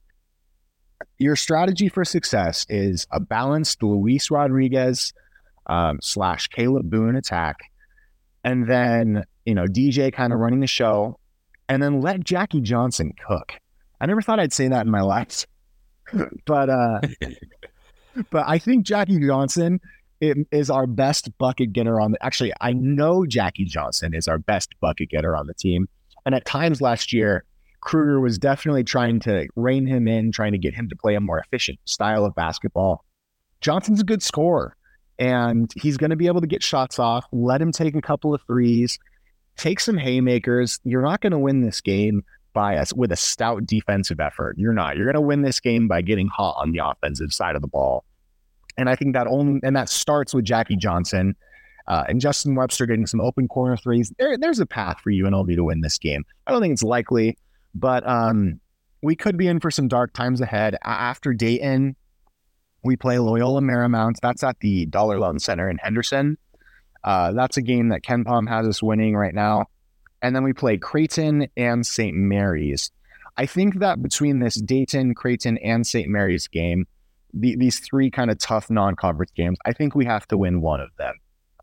your 1.21 1.36
strategy 1.36 1.88
for 1.88 2.03
success 2.03 2.65
is 2.67 3.05
a 3.12 3.19
balanced 3.19 3.84
Luis 3.84 4.31
Rodriguez 4.31 5.13
um, 5.67 5.99
slash 6.01 6.49
Kalib 6.49 6.89
Boone 6.89 7.15
attack, 7.15 7.57
and 8.43 8.67
then 8.67 9.23
you 9.45 9.53
know 9.53 9.65
DJ 9.65 10.12
kind 10.12 10.34
of 10.34 10.39
running 10.39 10.62
the 10.62 10.67
show, 10.67 11.19
and 11.69 11.81
then 11.81 12.01
let 12.01 12.23
Jackie 12.23 12.62
Johnson 12.62 13.13
cook. 13.27 13.53
I 13.99 14.07
never 14.07 14.21
thought 14.21 14.39
I'd 14.39 14.53
say 14.53 14.67
that 14.67 14.86
in 14.86 14.91
my 14.91 15.01
life, 15.15 15.45
but 16.45 16.69
uh, 16.69 17.00
but 18.30 18.45
I 18.47 18.58
think 18.58 18.86
Jackie 18.86 19.19
Johnson 19.19 19.80
is 20.19 20.69
our 20.69 20.86
best 20.86 21.36
bucket 21.38 21.74
getter 21.74 22.00
on 22.00 22.12
the. 22.12 22.24
Actually, 22.24 22.54
I 22.62 22.74
know 22.74 23.26
Jackie 23.26 23.65
Johnson 23.65 24.13
is 24.13 24.28
our 24.28 24.38
best 24.38 24.76
bucket 24.80 25.10
getter 25.10 25.36
on 25.36 25.47
the 25.47 25.54
team, 25.54 25.88
and 26.26 26.36
at 26.36 26.45
times 26.45 26.82
last 26.82 27.12
year 27.13 27.45
Kruger 27.82 28.19
was 28.19 28.38
definitely 28.38 28.84
trying 28.84 29.19
to 29.21 29.47
rein 29.56 29.88
him 29.88 30.08
in, 30.08 30.32
trying 30.32 30.52
to 30.52 30.58
get 30.58 30.74
him 30.74 30.88
to 30.89 30.95
play 30.95 31.15
a 31.15 31.19
more 31.19 31.39
efficient 31.39 31.80
style 31.86 32.24
of 32.26 32.36
basketball. 32.36 33.04
Johnson's 33.60 34.00
a 34.00 34.06
good 34.06 34.24
scorer, 34.24 34.76
and 35.19 35.71
he's 35.76 35.97
going 35.97 36.12
to 36.12 36.15
be 36.15 36.28
able 36.28 36.41
to 36.41 36.47
get 36.47 36.63
shots 36.63 37.00
off. 37.00 37.26
Let 37.32 37.62
him 37.62 37.71
take 37.71 37.95
a 37.95 38.02
couple 38.02 38.34
of 38.34 38.41
threes, 38.47 39.00
take 39.58 39.80
some 39.80 39.97
haymakers. 39.97 40.80
You're 40.84 41.02
not 41.02 41.21
going 41.21 41.32
to 41.32 41.39
win 41.39 41.62
this 41.62 41.82
game, 41.82 42.24
by 42.53 42.77
us 42.77 42.93
with 42.93 43.11
a 43.11 43.15
stout 43.15 43.65
defensive 43.65 44.19
effort. 44.19 44.57
You're 44.57 44.73
not. 44.73 44.97
You're 44.97 45.05
going 45.05 45.15
to 45.15 45.21
win 45.21 45.41
this 45.41 45.59
game 45.59 45.87
by 45.87 46.01
getting 46.01 46.27
hot 46.27 46.55
on 46.57 46.71
the 46.71 46.79
offensive 46.85 47.33
side 47.33 47.55
of 47.55 47.61
the 47.61 47.67
ball. 47.67 48.03
And 48.77 48.89
I 48.89 48.95
think 48.95 49.13
that 49.13 49.27
only 49.27 49.59
and 49.63 49.75
that 49.75 49.89
starts 49.89 50.33
with 50.33 50.45
Jackie 50.45 50.75
Johnson 50.77 51.35
uh, 51.87 52.05
and 52.07 52.21
Justin 52.21 52.55
Webster 52.55 52.85
getting 52.85 53.05
some 53.05 53.21
open 53.21 53.47
corner 53.47 53.75
threes. 53.77 54.13
There, 54.17 54.37
there's 54.37 54.59
a 54.59 54.65
path 54.65 54.99
for 55.03 55.11
UNLV 55.11 55.55
to 55.55 55.63
win 55.63 55.81
this 55.81 55.97
game. 55.97 56.23
I 56.47 56.51
don't 56.51 56.61
think 56.61 56.73
it's 56.73 56.83
likely, 56.83 57.37
but 57.75 58.07
um, 58.07 58.59
we 59.01 59.15
could 59.15 59.37
be 59.37 59.47
in 59.47 59.59
for 59.59 59.71
some 59.71 59.87
dark 59.87 60.13
times 60.13 60.41
ahead. 60.41 60.77
After 60.83 61.33
Dayton, 61.33 61.95
we 62.83 62.95
play 62.95 63.19
Loyola 63.19 63.61
Marymount. 63.61 64.15
That's 64.21 64.43
at 64.43 64.59
the 64.59 64.85
Dollar 64.85 65.19
Loan 65.19 65.39
Center 65.39 65.69
in 65.69 65.77
Henderson. 65.79 66.37
Uh, 67.03 67.31
that's 67.31 67.57
a 67.57 67.61
game 67.61 67.89
that 67.89 68.03
KenPom 68.03 68.47
has 68.47 68.67
us 68.67 68.81
winning 68.81 69.15
right 69.15 69.33
now. 69.33 69.65
And 70.21 70.36
then 70.36 70.43
we 70.43 70.53
play 70.53 70.77
Creighton 70.77 71.47
and 71.57 71.86
St. 71.86 72.15
Mary's. 72.15 72.91
I 73.38 73.45
think 73.45 73.79
that 73.79 74.01
between 74.01 74.39
this 74.39 74.55
Dayton, 74.55 75.15
Creighton, 75.15 75.57
and 75.60 75.86
St. 75.88 76.10
Mary's 76.10 76.47
game, 76.47 76.86
the, 77.34 77.55
these 77.55 77.79
three 77.79 78.12
kind 78.12 78.29
of 78.29 78.38
tough 78.38 78.69
non-conference 78.69 79.31
games, 79.36 79.57
I 79.65 79.73
think 79.73 79.95
we 79.95 80.05
have 80.05 80.27
to 80.27 80.38
win 80.38 80.62
one 80.62 80.81
of 80.81 80.89
them 80.97 81.15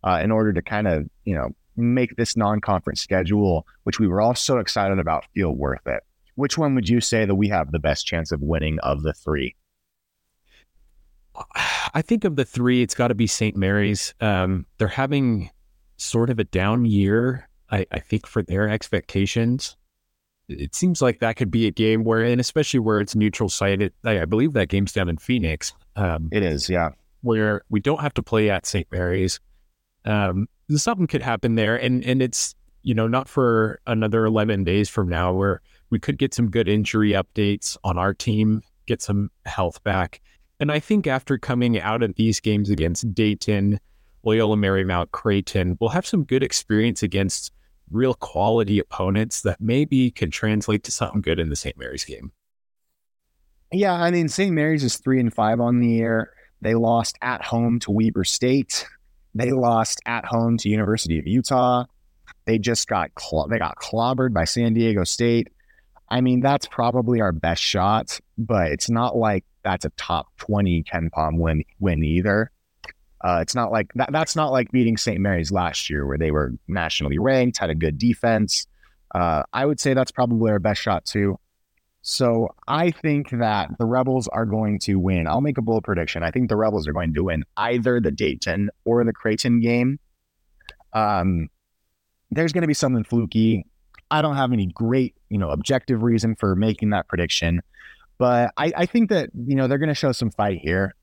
uh, 0.03 0.21
in 0.23 0.31
order 0.31 0.53
to 0.53 0.63
kind 0.63 0.89
of 0.89 1.07
you 1.25 1.35
know 1.35 1.51
make 1.77 2.17
this 2.17 2.37
non-conference 2.37 3.01
schedule, 3.01 3.67
which 3.85 4.01
we 4.01 4.09
were 4.09 4.21
all 4.21 4.35
so 4.35 4.59
excited 4.59 4.99
about, 4.99 5.27
feel 5.35 5.53
worth 5.53 5.87
it. 5.87 6.03
Which 6.35 6.59
one 6.59 6.75
would 6.75 6.89
you 6.89 7.01
say 7.01 7.25
that 7.25 7.35
we 7.35 7.49
have 7.49 7.71
the 7.71 7.79
best 7.79 8.07
chance 8.07 8.33
of 8.33 8.41
winning 8.41 8.79
of 8.81 9.03
the 9.03 9.13
three? 9.13 9.55
I 11.95 12.03
think 12.03 12.25
of 12.25 12.37
the 12.37 12.45
three, 12.45 12.83
it's 12.83 12.95
got 12.95 13.09
to 13.09 13.15
be 13.15 13.27
St. 13.27 13.57
Mary's. 13.57 14.15
Um, 14.21 14.67
they're 14.79 14.89
having 14.89 15.51
sort 15.97 16.31
of 16.31 16.39
a 16.39 16.45
down 16.45 16.85
year, 16.85 17.48
I, 17.71 17.87
I, 17.93 18.01
think, 18.01 18.27
for 18.27 18.43
their 18.43 18.69
expectations. 18.69 19.77
It 20.49 20.75
seems 20.75 21.03
like 21.03 21.21
that 21.21 21.37
could 21.37 21.51
be 21.51 21.67
a 21.67 21.71
game 21.71 22.05
where, 22.05 22.23
and 22.23 22.41
especially 22.41 22.81
where 22.81 23.01
it's 23.01 23.15
neutral 23.15 23.49
site, 23.49 23.93
I, 24.05 24.21
I 24.21 24.25
believe 24.25 24.55
that 24.55 24.69
game's 24.69 24.93
down 24.93 25.09
in 25.09 25.19
Phoenix. 25.19 25.75
Um, 25.97 26.29
it 26.33 26.43
is, 26.43 26.71
yeah. 26.71 26.91
Where 27.21 27.63
we 27.69 27.81
don't 27.81 28.01
have 28.01 28.15
to 28.15 28.23
play 28.23 28.49
at 28.49 28.65
St. 28.65 28.87
Mary's. 28.91 29.41
Um, 30.05 30.49
something 30.71 31.07
could 31.07 31.23
happen 31.23 31.57
there, 31.57 31.77
and 31.77 32.03
and 32.05 32.23
it's 32.23 32.55
you 32.83 32.95
know 32.95 33.09
not 33.09 33.29
for 33.29 33.81
another 33.87 34.25
eleven 34.25 34.65
days 34.65 34.89
from 34.89 35.09
now 35.09 35.35
where 35.35 35.61
we 35.91 35.99
could 35.99 36.17
get 36.17 36.33
some 36.33 36.49
good 36.49 36.69
injury 36.69 37.13
updates 37.13 37.77
on 37.85 37.99
our 37.99 38.15
team, 38.15 38.63
get 38.87 39.03
some 39.03 39.31
health 39.45 39.83
back 39.83 40.23
and 40.61 40.73
I 40.73 40.81
think 40.81 41.07
after 41.07 41.39
coming 41.39 41.81
out 41.81 42.03
of 42.03 42.15
these 42.17 42.41
games 42.41 42.71
against 42.71 43.15
Dayton, 43.15 43.79
Loyola 44.25 44.57
Marymount, 44.57 45.13
Creighton, 45.13 45.77
we'll 45.81 45.91
have 45.91 46.07
some 46.07 46.25
good 46.25 46.43
experience 46.43 47.03
against 47.03 47.53
real 47.91 48.15
quality 48.15 48.79
opponents 48.79 49.43
that 49.43 49.61
maybe 49.61 50.11
can 50.11 50.31
translate 50.31 50.85
to 50.85 50.93
something 50.93 51.21
good 51.21 51.39
in 51.39 51.49
the 51.49 51.57
St. 51.57 51.77
Mary's 51.77 52.05
game. 52.05 52.33
Yeah, 53.73 53.95
I 53.95 54.11
mean, 54.11 54.29
St. 54.29 54.53
Mary's 54.53 54.85
is 54.85 54.97
three 54.97 55.21
and 55.21 55.33
five 55.33 55.61
on 55.61 55.81
the 55.81 55.89
year. 55.89 56.33
They 56.61 56.75
lost 56.75 57.19
at 57.23 57.45
home 57.45 57.79
to 57.81 57.91
Weber 57.91 58.25
State. 58.25 58.87
They 59.35 59.53
lost 59.53 60.01
at 60.07 60.25
home 60.25 60.57
to 60.59 60.69
University 60.69 61.19
of 61.19 61.27
Utah. 61.27 61.85
They 62.47 62.59
just 62.59 62.89
got 62.89 63.11
they 63.51 63.59
got 63.59 63.77
clobbered 63.77 64.33
by 64.33 64.45
San 64.45 64.75
Diego 64.75 65.05
State. 65.05 65.49
I 66.09 66.23
mean, 66.23 66.41
that's 66.41 66.67
probably 66.67 67.21
our 67.21 67.33
best 67.33 67.63
shot, 67.63 68.19
but 68.39 68.73
it's 68.73 68.89
not 68.89 69.17
like 69.17 69.45
that's 69.63 69.85
a 69.85 69.91
top 69.91 70.29
20 70.39 70.83
KenPom 70.85 71.37
win 71.37 71.63
win 71.79 72.03
either. 72.03 72.51
Uh, 73.23 73.39
it's 73.43 73.55
not 73.55 73.73
like 73.73 73.93
that, 73.95 74.11
that's 74.13 74.37
not 74.37 74.53
like 74.53 74.71
beating 74.71 74.97
St. 74.97 75.21
Mary's 75.21 75.51
last 75.51 75.91
year 75.91 76.07
where 76.07 76.19
they 76.19 76.31
were 76.31 76.53
nationally 76.69 77.19
ranked, 77.19 77.59
had 77.59 77.71
a 77.71 77.75
good 77.75 77.99
defense. 77.99 78.67
Uh, 79.15 79.43
I 79.53 79.67
would 79.67 79.81
say 79.81 79.95
that's 79.95 80.13
probably 80.13 80.51
our 80.51 80.59
best 80.59 80.81
shot 80.81 81.05
too. 81.05 81.39
So 82.03 82.55
I 82.67 82.91
think 82.91 83.31
that 83.31 83.71
the 83.79 83.85
Rebels 83.85 84.29
are 84.29 84.47
going 84.47 84.79
to 84.81 84.97
win. 84.97 85.27
I'll 85.27 85.41
make 85.41 85.59
a 85.59 85.63
bold 85.63 85.85
prediction. 85.85 86.23
I 86.23 86.31
think 86.31 86.49
the 86.49 86.57
Rebels 86.57 86.87
are 86.87 86.93
going 86.93 87.13
to 87.15 87.25
win 87.25 87.45
either 87.57 88.01
the 88.01 88.11
Dayton 88.11 88.71
or 88.85 89.05
the 89.05 89.13
Creighton 89.13 89.61
game. 89.61 89.99
Um, 90.93 91.49
there's 92.31 92.53
going 92.53 92.63
to 92.63 92.69
be 92.69 92.75
something 92.75 93.05
fluky. 93.05 93.67
I 94.11 94.23
don't 94.23 94.37
have 94.37 94.53
any 94.53 94.67
great, 94.67 95.17
you 95.29 95.39
know, 95.39 95.51
objective 95.51 96.03
reason 96.03 96.35
for 96.37 96.57
making 96.57 96.91
that 96.91 97.09
prediction, 97.09 97.61
but 98.17 98.53
I, 98.57 98.73
I 98.77 98.87
think 98.87 99.11
that 99.11 99.31
you 99.35 99.55
know 99.55 99.69
they're 99.69 99.79
going 99.79 99.89
to 99.91 99.95
show 99.95 100.13
some 100.13 100.31
fight 100.31 100.61
here. 100.63 100.95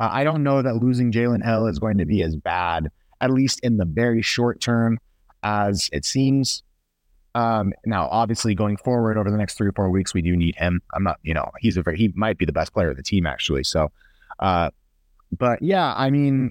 Uh, 0.00 0.08
I 0.10 0.24
don't 0.24 0.42
know 0.42 0.62
that 0.62 0.76
losing 0.76 1.12
Jalen 1.12 1.44
Hill 1.44 1.66
is 1.66 1.78
going 1.78 1.98
to 1.98 2.06
be 2.06 2.22
as 2.22 2.34
bad, 2.34 2.90
at 3.20 3.30
least 3.30 3.60
in 3.60 3.76
the 3.76 3.84
very 3.84 4.22
short 4.22 4.60
term, 4.60 4.98
as 5.42 5.90
it 5.92 6.06
seems. 6.06 6.62
Um, 7.34 7.72
now, 7.84 8.08
obviously, 8.10 8.54
going 8.54 8.78
forward 8.78 9.18
over 9.18 9.30
the 9.30 9.36
next 9.36 9.54
three 9.54 9.68
or 9.68 9.72
four 9.72 9.90
weeks, 9.90 10.14
we 10.14 10.22
do 10.22 10.36
need 10.36 10.56
him. 10.56 10.80
I'm 10.94 11.04
not, 11.04 11.18
you 11.22 11.34
know, 11.34 11.50
he's 11.60 11.76
a 11.76 11.82
very, 11.82 11.98
he 11.98 12.12
might 12.16 12.38
be 12.38 12.46
the 12.46 12.52
best 12.52 12.72
player 12.72 12.90
of 12.90 12.96
the 12.96 13.02
team 13.02 13.26
actually. 13.26 13.62
So, 13.62 13.92
uh, 14.40 14.70
but 15.36 15.62
yeah, 15.62 15.94
I 15.96 16.10
mean, 16.10 16.50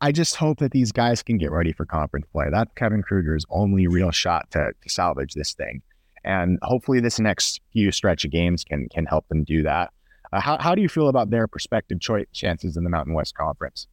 I 0.00 0.12
just 0.12 0.36
hope 0.36 0.58
that 0.58 0.72
these 0.72 0.92
guys 0.92 1.22
can 1.22 1.38
get 1.38 1.52
ready 1.52 1.72
for 1.72 1.86
conference 1.86 2.26
play. 2.32 2.46
That's 2.50 2.70
Kevin 2.74 3.02
Kruger's 3.02 3.46
only 3.50 3.86
real 3.86 4.10
shot 4.10 4.50
to, 4.50 4.72
to 4.82 4.88
salvage 4.88 5.34
this 5.34 5.54
thing. 5.54 5.80
And 6.24 6.58
hopefully 6.62 7.00
this 7.00 7.20
next 7.20 7.60
few 7.72 7.92
stretch 7.92 8.24
of 8.24 8.30
games 8.30 8.64
can 8.64 8.88
can 8.90 9.06
help 9.06 9.28
them 9.28 9.44
do 9.44 9.62
that. 9.62 9.92
Uh, 10.32 10.40
how, 10.40 10.58
how 10.58 10.74
do 10.74 10.82
you 10.82 10.88
feel 10.88 11.08
about 11.08 11.30
their 11.30 11.46
prospective 11.46 12.00
choice 12.00 12.26
chances 12.32 12.76
in 12.76 12.84
the 12.84 12.90
Mountain 12.90 13.14
West 13.14 13.34
Conference? 13.34 13.86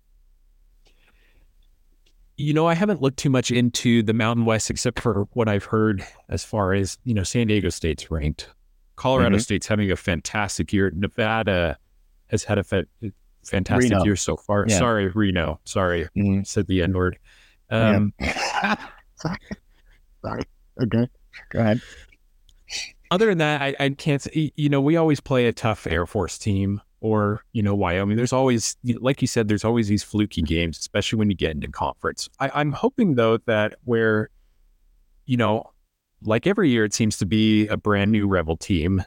You 2.38 2.54
know, 2.54 2.68
I 2.68 2.76
haven't 2.76 3.02
looked 3.02 3.18
too 3.18 3.32
much 3.32 3.50
into 3.50 4.04
the 4.04 4.14
Mountain 4.14 4.46
West 4.46 4.70
except 4.70 5.00
for 5.00 5.28
what 5.34 5.48
I've 5.48 5.66
heard 5.66 6.06
as 6.30 6.44
far 6.44 6.74
as, 6.74 7.00
you 7.04 7.16
know, 7.16 7.24
San 7.24 7.48
Diego 7.48 7.70
State's 7.70 8.12
ranked. 8.12 8.50
Colorado 8.96 9.36
mm-hmm. 9.36 9.42
State's 9.42 9.68
having 9.68 9.92
a 9.92 9.96
fantastic 9.96 10.72
year. 10.72 10.92
Nevada 10.96 11.78
has 12.28 12.44
had 12.44 12.60
a 12.60 12.64
fa- 12.64 12.86
fantastic 13.44 13.92
Reno. 13.92 14.04
year 14.04 14.16
so 14.16 14.36
far. 14.36 14.66
Yeah. 14.68 14.78
Sorry, 14.78 15.08
Reno. 15.08 15.60
Sorry, 15.64 16.08
mm-hmm. 16.16 16.44
said 16.44 16.68
the 16.68 16.84
N 16.84 16.94
word. 16.94 17.18
Um, 17.70 18.14
Sorry. 19.16 19.38
Sorry. 20.24 20.44
Okay. 20.82 21.08
Go 21.50 21.60
ahead. 21.60 21.82
Other 23.12 23.28
than 23.28 23.38
that, 23.38 23.62
I, 23.62 23.76
I 23.80 23.90
can't. 23.92 24.22
Say, 24.22 24.52
You 24.56 24.70
know, 24.70 24.82
we 24.82 24.98
always 24.98 25.20
play 25.20 25.48
a 25.48 25.54
tough 25.54 25.88
Air 25.88 26.06
Force 26.06 26.38
team 26.38 26.82
or 27.00 27.44
you 27.54 27.62
know 27.62 27.76
Wyoming. 27.76 28.18
There's 28.18 28.34
always, 28.34 28.76
like 28.84 29.22
you 29.22 29.28
said, 29.28 29.48
there's 29.48 29.64
always 29.64 29.88
these 29.88 30.04
fluky 30.04 30.42
games, 30.42 30.78
especially 30.80 31.20
when 31.20 31.30
you 31.30 31.36
get 31.36 31.52
into 31.52 31.70
conference. 31.70 32.30
I, 32.40 32.52
I'm 32.54 32.72
hoping 32.72 33.16
though 33.16 33.38
that 33.46 33.76
where, 33.86 34.30
you 35.26 35.38
know, 35.38 35.72
like 36.24 36.48
every 36.48 36.70
year, 36.70 36.84
it 36.84 36.94
seems 36.94 37.18
to 37.18 37.26
be 37.26 37.68
a 37.68 37.78
brand 37.78 38.12
new 38.12 38.28
Rebel 38.28 38.58
team. 38.58 39.04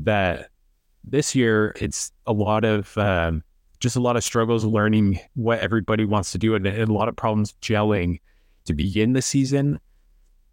That 0.00 0.50
this 1.04 1.34
year 1.34 1.74
it's 1.80 2.12
a 2.26 2.32
lot 2.32 2.64
of 2.64 2.96
um, 2.98 3.42
just 3.80 3.96
a 3.96 4.00
lot 4.00 4.16
of 4.16 4.24
struggles 4.24 4.64
learning 4.64 5.20
what 5.34 5.60
everybody 5.60 6.04
wants 6.04 6.32
to 6.32 6.38
do 6.38 6.54
and, 6.54 6.66
and 6.66 6.88
a 6.88 6.92
lot 6.92 7.08
of 7.08 7.16
problems 7.16 7.54
gelling 7.62 8.20
to 8.64 8.74
begin 8.74 9.12
the 9.12 9.22
season. 9.22 9.80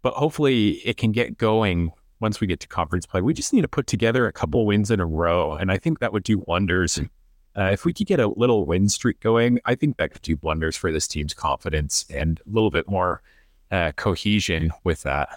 But 0.02 0.14
hopefully 0.14 0.80
it 0.84 0.96
can 0.96 1.12
get 1.12 1.36
going 1.36 1.92
once 2.20 2.40
we 2.40 2.46
get 2.46 2.60
to 2.60 2.68
conference 2.68 3.06
play. 3.06 3.20
We 3.20 3.34
just 3.34 3.52
need 3.52 3.62
to 3.62 3.68
put 3.68 3.86
together 3.86 4.26
a 4.26 4.32
couple 4.32 4.66
wins 4.66 4.90
in 4.90 5.00
a 5.00 5.06
row. 5.06 5.52
And 5.54 5.70
I 5.70 5.78
think 5.78 5.98
that 6.00 6.12
would 6.12 6.22
do 6.22 6.42
wonders. 6.46 6.98
Uh, 7.56 7.70
if 7.72 7.84
we 7.84 7.92
could 7.92 8.06
get 8.06 8.20
a 8.20 8.28
little 8.28 8.66
win 8.66 8.88
streak 8.88 9.20
going, 9.20 9.60
I 9.64 9.74
think 9.74 9.96
that 9.96 10.12
could 10.12 10.22
do 10.22 10.38
wonders 10.42 10.76
for 10.76 10.92
this 10.92 11.08
team's 11.08 11.34
confidence 11.34 12.04
and 12.10 12.40
a 12.46 12.50
little 12.50 12.70
bit 12.70 12.88
more 12.88 13.22
uh, 13.70 13.92
cohesion 13.92 14.70
with 14.84 15.02
that. 15.02 15.28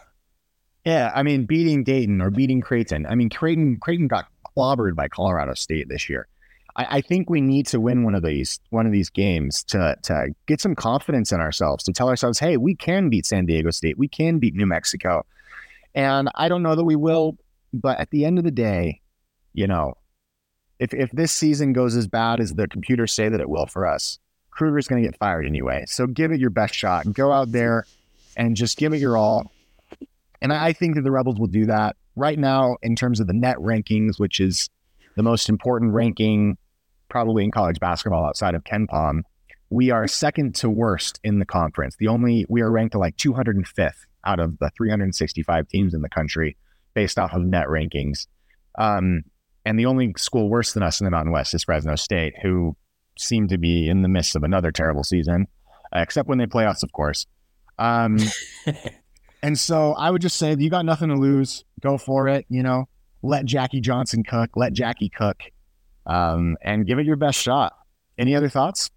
Yeah, 0.86 1.12
I 1.14 1.24
mean, 1.24 1.46
beating 1.46 1.84
Dayton 1.84 2.22
or 2.22 2.30
beating 2.30 2.62
Creighton. 2.62 3.06
I 3.06 3.16
mean, 3.16 3.30
Creighton 3.30 3.78
Creighton 3.78 4.08
got 4.08 4.28
clobbered 4.56 4.96
by 4.96 5.08
Colorado 5.08 5.54
State 5.54 5.90
this 5.90 6.10
year. 6.10 6.28
I, 6.76 6.98
I, 6.98 7.02
think 7.02 7.30
we 7.30 7.42
need 7.42 7.68
to 7.68 7.80
win 7.80 8.04
one 8.04 8.16
of 8.16 8.24
these 8.24 8.60
one 8.70 8.86
of 8.86 8.92
these 8.92 9.10
games 9.10 9.64
to 9.66 9.98
to 10.04 10.34
get 10.48 10.62
some 10.62 10.76
confidence 10.76 11.32
in 11.32 11.42
ourselves, 11.42 11.84
to 11.84 11.92
tell 11.92 12.10
ourselves, 12.10 12.40
hey, 12.40 12.58
we 12.58 12.76
can 12.76 13.10
beat 13.10 13.26
San 13.26 13.46
Diego 13.46 13.72
State, 13.72 13.98
we 13.98 14.08
can 14.08 14.40
beat 14.40 14.56
New 14.56 14.66
Mexico. 14.66 15.26
And 15.96 16.30
I 16.36 16.50
don't 16.50 16.64
know 16.64 16.76
that 16.76 16.84
we 16.84 16.96
will, 16.96 17.38
but 17.74 18.00
at 18.00 18.12
the 18.12 18.26
end 18.26 18.38
of 18.38 18.44
the 18.44 18.52
day, 18.52 19.02
you 19.54 19.68
know, 19.68 19.96
if 20.80 20.94
if 20.94 21.12
this 21.12 21.32
season 21.32 21.74
goes 21.74 21.96
as 21.96 22.08
bad 22.08 22.40
as 22.40 22.54
the 22.54 22.68
computers 22.68 23.12
say 23.12 23.30
that 23.30 23.42
it 23.42 23.50
will 23.50 23.66
for 23.66 23.86
us, 23.86 24.20
Kruger's 24.52 24.88
going 24.88 25.02
to 25.02 25.08
get 25.08 25.18
fired 25.18 25.46
anyway. 25.46 25.84
So 25.88 26.08
give 26.08 26.32
it 26.32 26.40
your 26.40 26.50
best 26.50 26.74
shot. 26.74 27.12
Go 27.12 27.32
out 27.32 27.52
there 27.52 27.86
and 28.38 28.56
just 28.56 28.78
give 28.78 28.94
it 28.94 29.00
your 29.00 29.18
all. 29.18 29.52
And 30.42 30.54
I 30.54 30.72
think 30.72 30.96
that 30.96 31.02
the 31.02 31.12
Rebels 31.12 31.38
will 31.38 31.48
do 31.48 31.66
that 31.66 31.98
right 32.20 32.38
now, 32.38 32.78
in 32.82 32.96
terms 32.96 33.20
of 33.20 33.28
the 33.28 33.34
net 33.34 33.58
rankings, 33.58 34.20
which 34.20 34.40
is 34.40 34.70
the 35.16 35.24
most 35.24 35.50
important 35.50 35.94
ranking 35.94 36.58
probably 37.10 37.44
in 37.44 37.52
college 37.52 37.80
basketball 37.80 38.26
outside 38.26 38.54
of 38.54 38.64
KenPom, 38.64 39.22
we 39.70 39.90
are 39.90 40.08
second 40.08 40.56
to 40.56 40.70
worst 40.70 41.20
in 41.24 41.40
the 41.40 41.46
conference. 41.46 41.96
The 41.98 42.08
only 42.08 42.46
we 42.50 42.62
are 42.62 42.70
ranked 42.70 42.96
like 42.96 43.18
205th 43.18 44.06
out 44.26 44.40
of 44.40 44.58
the 44.60 44.70
365 44.78 45.68
teams 45.68 45.94
in 45.94 46.02
the 46.02 46.10
country 46.10 46.58
based 46.94 47.18
off 47.18 47.34
of 47.34 47.44
net 47.44 47.68
rankings. 47.68 48.28
Um, 48.78 49.24
and 49.66 49.78
the 49.78 49.86
only 49.86 50.14
school 50.18 50.50
worse 50.50 50.74
than 50.74 50.84
us 50.84 51.00
in 51.00 51.06
the 51.06 51.12
Mountain 51.12 51.32
West 51.32 51.54
is 51.54 51.64
Fresno 51.64 51.96
State, 51.96 52.34
who 52.42 52.76
seem 53.18 53.48
to 53.50 53.58
be 53.58 53.90
in 53.90 54.02
the 54.02 54.08
midst 54.08 54.36
of 54.36 54.44
another 54.44 54.72
terrible 54.72 55.04
season, 55.04 55.48
uh, 55.96 56.00
except 56.00 56.28
when 56.28 56.38
they 56.38 56.48
play 56.48 56.66
us, 56.66 56.84
of 56.84 56.92
course. 56.92 57.26
Um, 57.78 58.18
And 59.42 59.58
so 59.58 59.94
I 59.94 60.12
would 60.12 60.22
just 60.22 60.38
say 60.38 60.56
you 60.58 60.70
got 60.70 60.86
nothing 60.86 61.10
to 61.10 61.16
lose. 61.16 61.64
Go 61.82 61.98
for 61.98 62.28
it. 62.28 62.46
You 62.50 62.64
know, 62.64 62.88
let 63.22 63.46
Jackie 63.46 63.82
Johnson 63.82 64.24
cook, 64.24 64.52
let 64.56 64.74
Jackie 64.74 65.10
cook, 65.10 65.38
um, 66.06 66.58
and 66.62 66.86
give 66.86 67.00
it 67.00 67.06
your 67.06 67.16
best 67.16 67.40
shot. 67.40 67.74
Any 68.18 68.36
other 68.36 68.50
thoughts? 68.50 68.90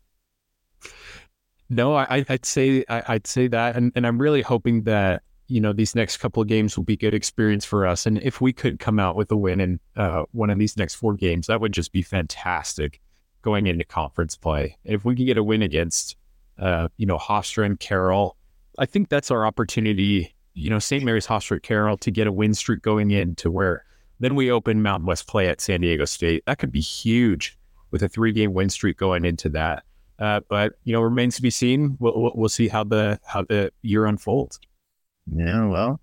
No, 1.72 1.94
I, 1.94 2.22
would 2.28 2.44
say 2.44 2.85
I, 2.90 3.14
would 3.14 3.26
say 3.26 3.48
that, 3.48 3.76
and, 3.76 3.92
and 3.94 4.06
I'm 4.06 4.20
really 4.20 4.42
hoping 4.42 4.82
that 4.82 5.22
you 5.48 5.58
know 5.58 5.72
these 5.72 5.94
next 5.94 6.18
couple 6.18 6.42
of 6.42 6.48
games 6.48 6.76
will 6.76 6.85
be 6.85 6.98
good 6.98 7.14
experience 7.14 7.64
for 7.64 7.87
us. 7.87 8.04
And 8.04 8.18
if 8.22 8.42
we 8.42 8.52
could 8.52 8.78
come 8.78 9.00
out 9.00 9.16
with 9.16 9.32
a 9.32 9.37
win 9.37 9.58
in 9.58 9.80
uh, 9.96 10.24
one 10.32 10.50
of 10.50 10.58
these 10.58 10.76
next 10.76 10.96
four 10.96 11.14
games, 11.14 11.46
that 11.46 11.62
would 11.62 11.72
just 11.72 11.90
be 11.90 12.02
fantastic 12.02 13.00
going 13.40 13.68
into 13.68 13.87
conference 13.87 14.37
play. 14.37 14.76
If 14.85 15.06
we 15.06 15.16
could 15.16 15.24
get 15.24 15.38
a 15.38 15.42
win 15.42 15.62
against, 15.62 16.16
uh, 16.58 16.88
you 16.98 17.06
know, 17.06 17.16
Hofstra 17.16 17.64
and 17.64 17.80
Carroll, 17.80 18.37
I 18.78 18.85
think 18.85 19.08
that's 19.08 19.30
our 19.30 19.46
opportunity. 19.46 20.35
You 20.52 20.68
know, 20.68 20.78
St. 20.78 21.02
Mary's 21.02 21.26
Hofstra 21.26 21.62
Carroll 21.62 21.96
to 21.98 22.11
get 22.11 22.26
a 22.26 22.32
win 22.32 22.52
streak 22.52 22.82
going 22.82 23.12
into 23.12 23.50
where 23.50 23.87
then 24.20 24.35
we 24.35 24.50
open 24.50 24.82
Mountain 24.82 25.06
West 25.06 25.26
play 25.26 25.48
at 25.48 25.62
San 25.62 25.80
Diego 25.80 26.04
State. 26.04 26.44
That 26.46 26.58
could 26.58 26.70
be 26.70 26.80
huge 26.80 27.58
with 27.90 28.02
a 28.02 28.11
three 28.11 28.32
game 28.32 28.52
win 28.52 28.68
streak 28.68 28.98
going 28.98 29.24
into 29.24 29.48
that. 29.50 29.85
Uh, 30.22 30.40
but 30.48 30.74
you 30.85 30.92
know, 30.92 31.00
remains 31.00 31.35
to 31.35 31.42
be 31.42 31.50
seen. 31.50 31.96
We'll, 31.98 32.30
we'll 32.37 32.48
see 32.48 32.68
how 32.68 32.85
the 32.85 33.18
how 33.26 33.42
the 33.42 33.72
year 33.82 34.06
unfolds. 34.06 34.61
Yeah, 35.26 35.66
well, 35.66 36.00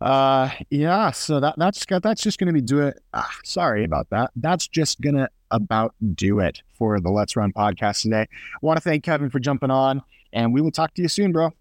uh, 0.00 0.50
yeah. 0.70 1.12
So 1.12 1.38
that 1.38 1.54
that's 1.56 1.86
that's 1.86 2.20
just 2.20 2.40
going 2.40 2.48
to 2.48 2.52
be 2.52 2.60
do 2.60 2.80
it. 2.80 3.00
Ah, 3.12 3.30
sorry 3.44 3.84
about 3.84 4.10
that. 4.10 4.32
That's 4.34 4.66
just 4.66 5.00
gonna 5.00 5.28
about 5.52 5.94
do 6.16 6.40
it 6.40 6.62
for 6.76 6.98
the 6.98 7.10
Let's 7.10 7.36
Run 7.36 7.52
podcast 7.52 8.02
today. 8.02 8.22
I 8.22 8.58
want 8.60 8.76
to 8.76 8.80
thank 8.80 9.04
Kevin 9.04 9.30
for 9.30 9.38
jumping 9.38 9.70
on, 9.70 10.02
and 10.32 10.52
we 10.52 10.60
will 10.60 10.72
talk 10.72 10.92
to 10.94 11.02
you 11.02 11.08
soon, 11.08 11.30
bro. 11.30 11.52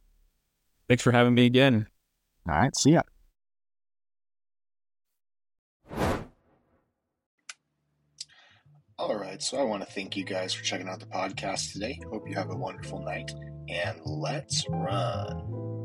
Thanks 0.87 1.03
for 1.03 1.11
having 1.11 1.35
me 1.35 1.45
again. 1.45 1.85
All 2.49 2.55
right, 2.55 2.75
see 2.75 2.93
ya. 2.93 3.03
All 8.99 9.15
right, 9.15 9.41
so 9.41 9.57
I 9.57 9.63
want 9.63 9.83
to 9.85 9.91
thank 9.91 10.15
you 10.15 10.23
guys 10.23 10.53
for 10.53 10.63
checking 10.63 10.87
out 10.87 10.99
the 10.99 11.07
podcast 11.07 11.73
today. 11.73 11.99
Hope 12.11 12.29
you 12.29 12.35
have 12.35 12.51
a 12.51 12.55
wonderful 12.55 12.99
night, 12.99 13.31
and 13.67 13.99
let's 14.05 14.65
run. 14.69 15.82